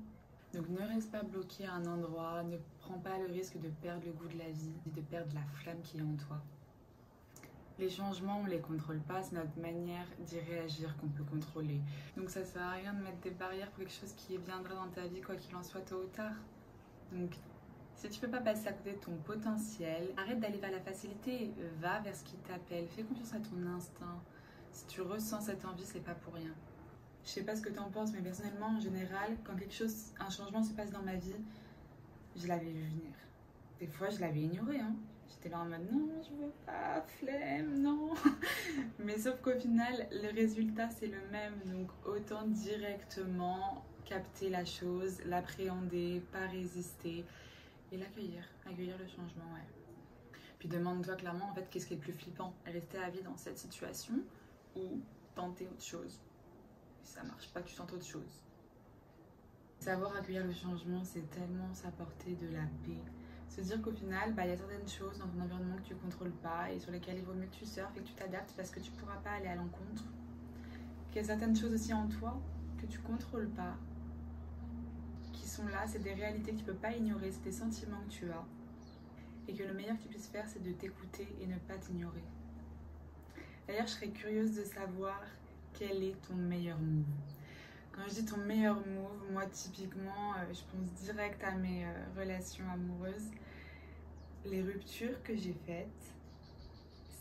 Donc 0.53 0.69
ne 0.69 0.79
reste 0.79 1.13
pas 1.13 1.23
bloqué 1.23 1.65
à 1.67 1.75
un 1.75 1.87
endroit, 1.87 2.43
ne 2.43 2.57
prends 2.81 2.99
pas 2.99 3.19
le 3.19 3.33
risque 3.33 3.61
de 3.61 3.69
perdre 3.69 4.05
le 4.07 4.13
goût 4.13 4.27
de 4.27 4.39
la 4.39 4.51
vie, 4.51 4.75
de 4.87 5.01
perdre 5.01 5.33
la 5.35 5.45
flamme 5.61 5.81
qui 5.83 5.99
est 5.99 6.03
en 6.03 6.17
toi. 6.17 6.43
Les 7.79 7.89
changements, 7.89 8.41
on 8.41 8.47
les 8.47 8.59
contrôle 8.59 8.99
pas, 9.01 9.23
c'est 9.23 9.37
notre 9.37 9.59
manière 9.59 10.07
d'y 10.19 10.39
réagir 10.41 10.97
qu'on 10.99 11.09
peut 11.09 11.25
contrôler. 11.25 11.81
Donc 12.17 12.31
ça 12.31 12.45
sert 12.45 12.63
à 12.63 12.73
rien 12.73 12.93
de 12.93 13.03
mettre 13.03 13.21
des 13.21 13.31
barrières 13.31 13.71
pour 13.71 13.79
quelque 13.79 13.95
chose 13.95 14.13
qui 14.13 14.37
viendra 14.39 14.75
dans 14.75 14.89
ta 14.89 15.07
vie, 15.07 15.21
quoi 15.21 15.37
qu'il 15.37 15.55
en 15.55 15.63
soit, 15.63 15.81
tôt 15.81 16.03
ou 16.03 16.09
tard. 16.09 16.35
Donc 17.13 17.31
si 18.00 18.09
tu 18.09 18.19
peux 18.19 18.30
pas 18.30 18.40
passer 18.40 18.66
à 18.69 18.73
côté 18.73 18.92
de 18.92 18.99
ton 18.99 19.14
potentiel, 19.26 20.09
arrête 20.16 20.40
d'aller 20.40 20.57
vers 20.57 20.71
la 20.71 20.80
facilité, 20.80 21.52
va 21.80 22.00
vers 22.00 22.16
ce 22.16 22.25
qui 22.25 22.35
t'appelle, 22.37 22.87
fais 22.88 23.02
confiance 23.02 23.35
à 23.35 23.40
ton 23.40 23.66
instinct. 23.76 24.23
Si 24.73 24.87
tu 24.87 25.02
ressens 25.02 25.42
cette 25.42 25.66
envie, 25.66 25.85
c'est 25.85 26.02
pas 26.02 26.14
pour 26.14 26.33
rien. 26.33 26.54
Je 27.25 27.28
sais 27.28 27.42
pas 27.42 27.54
ce 27.54 27.61
que 27.61 27.69
tu 27.69 27.78
en 27.78 27.90
penses, 27.90 28.12
mais 28.12 28.23
personnellement, 28.23 28.69
en 28.69 28.80
général, 28.80 29.37
quand 29.45 29.54
quelque 29.54 29.75
chose, 29.75 30.14
un 30.19 30.30
changement 30.30 30.62
se 30.62 30.73
passe 30.73 30.90
dans 30.90 31.02
ma 31.02 31.16
vie, 31.16 31.37
je 32.37 32.47
l'avais 32.47 32.71
vu 32.71 32.85
venir. 32.85 33.12
Des 33.80 33.87
fois, 33.87 34.09
je 34.09 34.19
l'avais 34.21 34.40
ignoré. 34.40 34.80
Hein. 34.80 34.95
J'étais 35.28 35.50
là 35.50 35.61
en 35.61 35.66
mode 35.66 35.92
non, 35.92 36.09
je 36.23 36.42
veux 36.42 36.52
pas, 36.64 37.02
flemme, 37.19 37.83
non. 37.83 38.14
mais 38.99 39.19
sauf 39.19 39.42
qu'au 39.42 39.59
final, 39.59 40.09
le 40.11 40.35
résultat, 40.35 40.88
c'est 40.88 41.07
le 41.07 41.21
même. 41.30 41.61
Donc, 41.66 41.90
autant 42.07 42.47
directement 42.47 43.85
capter 44.07 44.49
la 44.49 44.64
chose, 44.64 45.19
l'appréhender, 45.26 46.23
pas 46.33 46.47
résister 46.47 47.26
et 47.92 47.97
l'accueillir, 47.97 48.44
accueillir 48.66 48.97
le 48.99 49.06
changement, 49.06 49.52
ouais. 49.54 50.38
Puis 50.59 50.68
demande-toi 50.68 51.16
clairement, 51.16 51.50
en 51.50 51.54
fait, 51.54 51.68
qu'est-ce 51.70 51.87
qui 51.87 51.94
est 51.94 51.97
le 51.97 52.02
plus 52.02 52.12
flippant? 52.12 52.54
Rester 52.66 52.99
à 52.99 53.11
vie 53.11 53.23
dans 53.23 53.37
cette 53.37 53.59
situation 53.59 54.14
ou 54.76 55.00
tenter 55.35 55.66
autre 55.66 55.82
chose? 55.82 56.20
Si 57.02 57.12
ça 57.12 57.23
marche 57.23 57.49
pas, 57.49 57.62
tu 57.62 57.75
tentes 57.75 57.92
autre 57.92 58.04
chose. 58.04 58.42
Savoir 59.78 60.14
accueillir 60.14 60.44
le 60.44 60.52
changement, 60.52 61.02
c'est 61.02 61.28
tellement 61.30 61.73
s'apporter 61.73 62.35
de 62.35 62.49
la 62.49 62.64
paix. 62.85 63.00
Se 63.49 63.62
dire 63.62 63.80
qu'au 63.80 63.92
final, 63.92 64.35
bah, 64.35 64.44
il 64.44 64.50
y 64.50 64.52
a 64.52 64.56
certaines 64.56 64.87
choses 64.87 65.18
dans 65.18 65.26
ton 65.26 65.40
environnement 65.40 65.76
que 65.76 65.88
tu 65.88 65.94
contrôles 65.97 66.30
pas 66.30 66.70
et 66.70 66.78
sur 66.78 66.92
lesquelles 66.92 67.18
il 67.18 67.25
vaut 67.25 67.32
mieux 67.32 67.47
que 67.47 67.56
tu 67.56 67.66
surfes 67.66 67.97
et 67.97 68.00
que 68.00 68.06
tu 68.06 68.14
t'adaptes 68.14 68.52
parce 68.56 68.70
que 68.70 68.78
tu 68.78 68.90
pourras 68.92 69.16
pas 69.16 69.30
aller 69.30 69.49
à 69.49 69.56
l'encontre. 69.56 70.04
Qu'il 71.11 71.23
y 71.23 71.25
a 71.25 71.26
certaines 71.26 71.56
choses 71.56 71.73
aussi 71.73 71.92
en 71.92 72.06
toi 72.06 72.40
que 72.78 72.87
tu 72.87 72.99
contrôles 73.00 73.49
pas 73.49 73.75
sont 75.49 75.66
là, 75.68 75.85
c'est 75.87 76.02
des 76.02 76.14
réalités 76.14 76.52
que 76.52 76.59
tu 76.59 76.64
peux 76.64 76.75
pas 76.75 76.92
ignorer, 76.92 77.30
c'est 77.30 77.42
des 77.42 77.52
sentiments 77.52 78.00
que 78.09 78.12
tu 78.12 78.30
as. 78.30 78.44
Et 79.49 79.54
que 79.54 79.62
le 79.62 79.75
meilleur 79.75 79.97
que 79.97 80.02
tu 80.02 80.09
puisses 80.09 80.28
faire, 80.28 80.44
c'est 80.47 80.62
de 80.62 80.73
t'écouter 80.73 81.28
et 81.40 81.47
ne 81.47 81.56
pas 81.59 81.76
t'ignorer. 81.76 82.23
D'ailleurs, 83.66 83.87
je 83.87 83.92
serais 83.92 84.09
curieuse 84.09 84.56
de 84.56 84.64
savoir 84.64 85.20
quel 85.75 86.02
est 86.02 86.20
ton 86.26 86.35
meilleur 86.35 86.78
move. 86.78 87.04
Quand 87.92 88.02
je 88.09 88.14
dis 88.14 88.25
ton 88.25 88.38
meilleur 88.38 88.76
move, 88.76 89.32
moi 89.32 89.47
typiquement, 89.47 90.35
euh, 90.38 90.52
je 90.52 90.61
pense 90.73 90.92
direct 91.04 91.42
à 91.42 91.52
mes 91.52 91.85
euh, 91.85 92.20
relations 92.20 92.64
amoureuses. 92.73 93.30
Les 94.44 94.62
ruptures 94.62 95.23
que 95.23 95.37
j'ai 95.37 95.54
faites, 95.66 96.14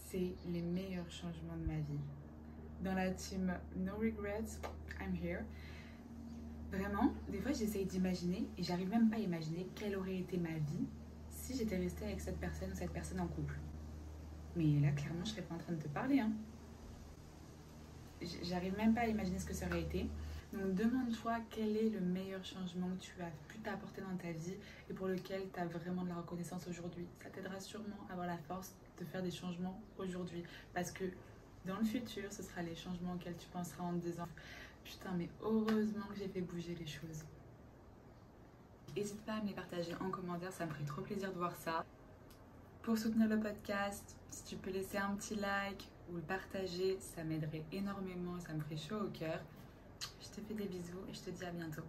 c'est 0.09 0.35
les 0.47 0.61
meilleurs 0.61 1.09
changements 1.09 1.57
de 1.57 1.65
ma 1.65 1.79
vie. 1.79 1.99
Dans 2.81 2.93
la 2.93 3.11
team 3.11 3.53
No 3.75 3.95
Regrets, 3.97 4.59
I'm 5.01 5.15
here. 5.15 5.43
Vraiment, 6.71 7.13
des 7.29 7.39
fois 7.39 7.51
j'essaye 7.51 7.85
d'imaginer 7.85 8.47
et 8.57 8.63
j'arrive 8.63 8.89
même 8.89 9.09
pas 9.09 9.15
à 9.15 9.19
imaginer 9.19 9.67
quelle 9.75 9.95
aurait 9.95 10.17
été 10.17 10.37
ma 10.37 10.53
vie 10.53 10.85
si 11.29 11.55
j'étais 11.55 11.77
restée 11.77 12.05
avec 12.05 12.21
cette 12.21 12.39
personne 12.39 12.71
ou 12.71 12.75
cette 12.75 12.91
personne 12.91 13.19
en 13.19 13.27
couple. 13.27 13.55
Mais 14.55 14.79
là, 14.79 14.91
clairement, 14.91 15.23
je 15.23 15.31
serais 15.31 15.41
pas 15.41 15.55
en 15.55 15.57
train 15.57 15.73
de 15.73 15.81
te 15.81 15.87
parler. 15.87 16.19
Hein. 16.19 16.31
J'arrive 18.43 18.75
même 18.77 18.93
pas 18.93 19.01
à 19.01 19.07
imaginer 19.07 19.39
ce 19.39 19.45
que 19.45 19.53
ça 19.53 19.67
aurait 19.67 19.81
été. 19.81 20.09
Donc 20.53 20.73
demande-toi 20.73 21.37
quel 21.51 21.77
est 21.77 21.89
le 21.89 21.99
meilleur 21.99 22.43
changement 22.43 22.89
que 22.89 23.01
tu 23.01 23.13
as 23.21 23.31
pu 23.47 23.59
t'apporter 23.59 24.01
dans 24.01 24.17
ta 24.17 24.31
vie 24.31 24.55
et 24.89 24.93
pour 24.93 25.07
lequel 25.07 25.43
tu 25.53 25.59
as 25.59 25.65
vraiment 25.65 26.03
de 26.03 26.09
la 26.09 26.15
reconnaissance 26.15 26.67
aujourd'hui. 26.67 27.05
Ça 27.23 27.29
t'aidera 27.29 27.59
sûrement 27.59 28.07
à 28.09 28.13
avoir 28.13 28.27
la 28.27 28.37
force 28.37 28.75
de 28.99 29.05
faire 29.05 29.21
des 29.21 29.31
changements 29.31 29.79
aujourd'hui. 29.97 30.43
Parce 30.73 30.91
que 30.91 31.05
dans 31.65 31.77
le 31.77 31.85
futur, 31.85 32.31
ce 32.31 32.41
sera 32.41 32.63
les 32.63 32.75
changements 32.75 33.13
auxquels 33.13 33.37
tu 33.37 33.47
penseras 33.49 33.83
en 33.83 33.93
te 33.93 34.05
disant 34.05 34.27
Putain, 34.83 35.11
mais 35.17 35.29
heureusement 35.41 36.05
que 36.07 36.15
j'ai 36.15 36.27
fait 36.27 36.41
bouger 36.41 36.75
les 36.75 36.87
choses. 36.87 37.23
N'hésite 38.95 39.21
pas 39.25 39.33
à 39.33 39.41
me 39.41 39.47
les 39.47 39.53
partager 39.53 39.93
en 39.99 40.09
commentaire, 40.09 40.51
ça 40.51 40.65
me 40.65 40.71
ferait 40.71 40.85
trop 40.85 41.01
plaisir 41.01 41.31
de 41.31 41.37
voir 41.37 41.55
ça. 41.55 41.85
Pour 42.81 42.97
soutenir 42.97 43.27
le 43.29 43.39
podcast, 43.39 44.17
si 44.29 44.43
tu 44.43 44.55
peux 44.55 44.71
laisser 44.71 44.97
un 44.97 45.15
petit 45.15 45.35
like 45.35 45.87
ou 46.09 46.15
le 46.15 46.21
partager, 46.21 46.97
ça 46.99 47.23
m'aiderait 47.23 47.63
énormément, 47.71 48.39
ça 48.39 48.53
me 48.53 48.61
ferait 48.61 48.77
chaud 48.77 49.05
au 49.05 49.09
cœur. 49.09 49.41
Je 50.21 50.27
te 50.29 50.41
fais 50.41 50.53
des 50.53 50.65
bisous 50.65 51.05
et 51.09 51.13
je 51.13 51.19
te 51.21 51.29
dis 51.29 51.45
à 51.45 51.51
bientôt. 51.51 51.83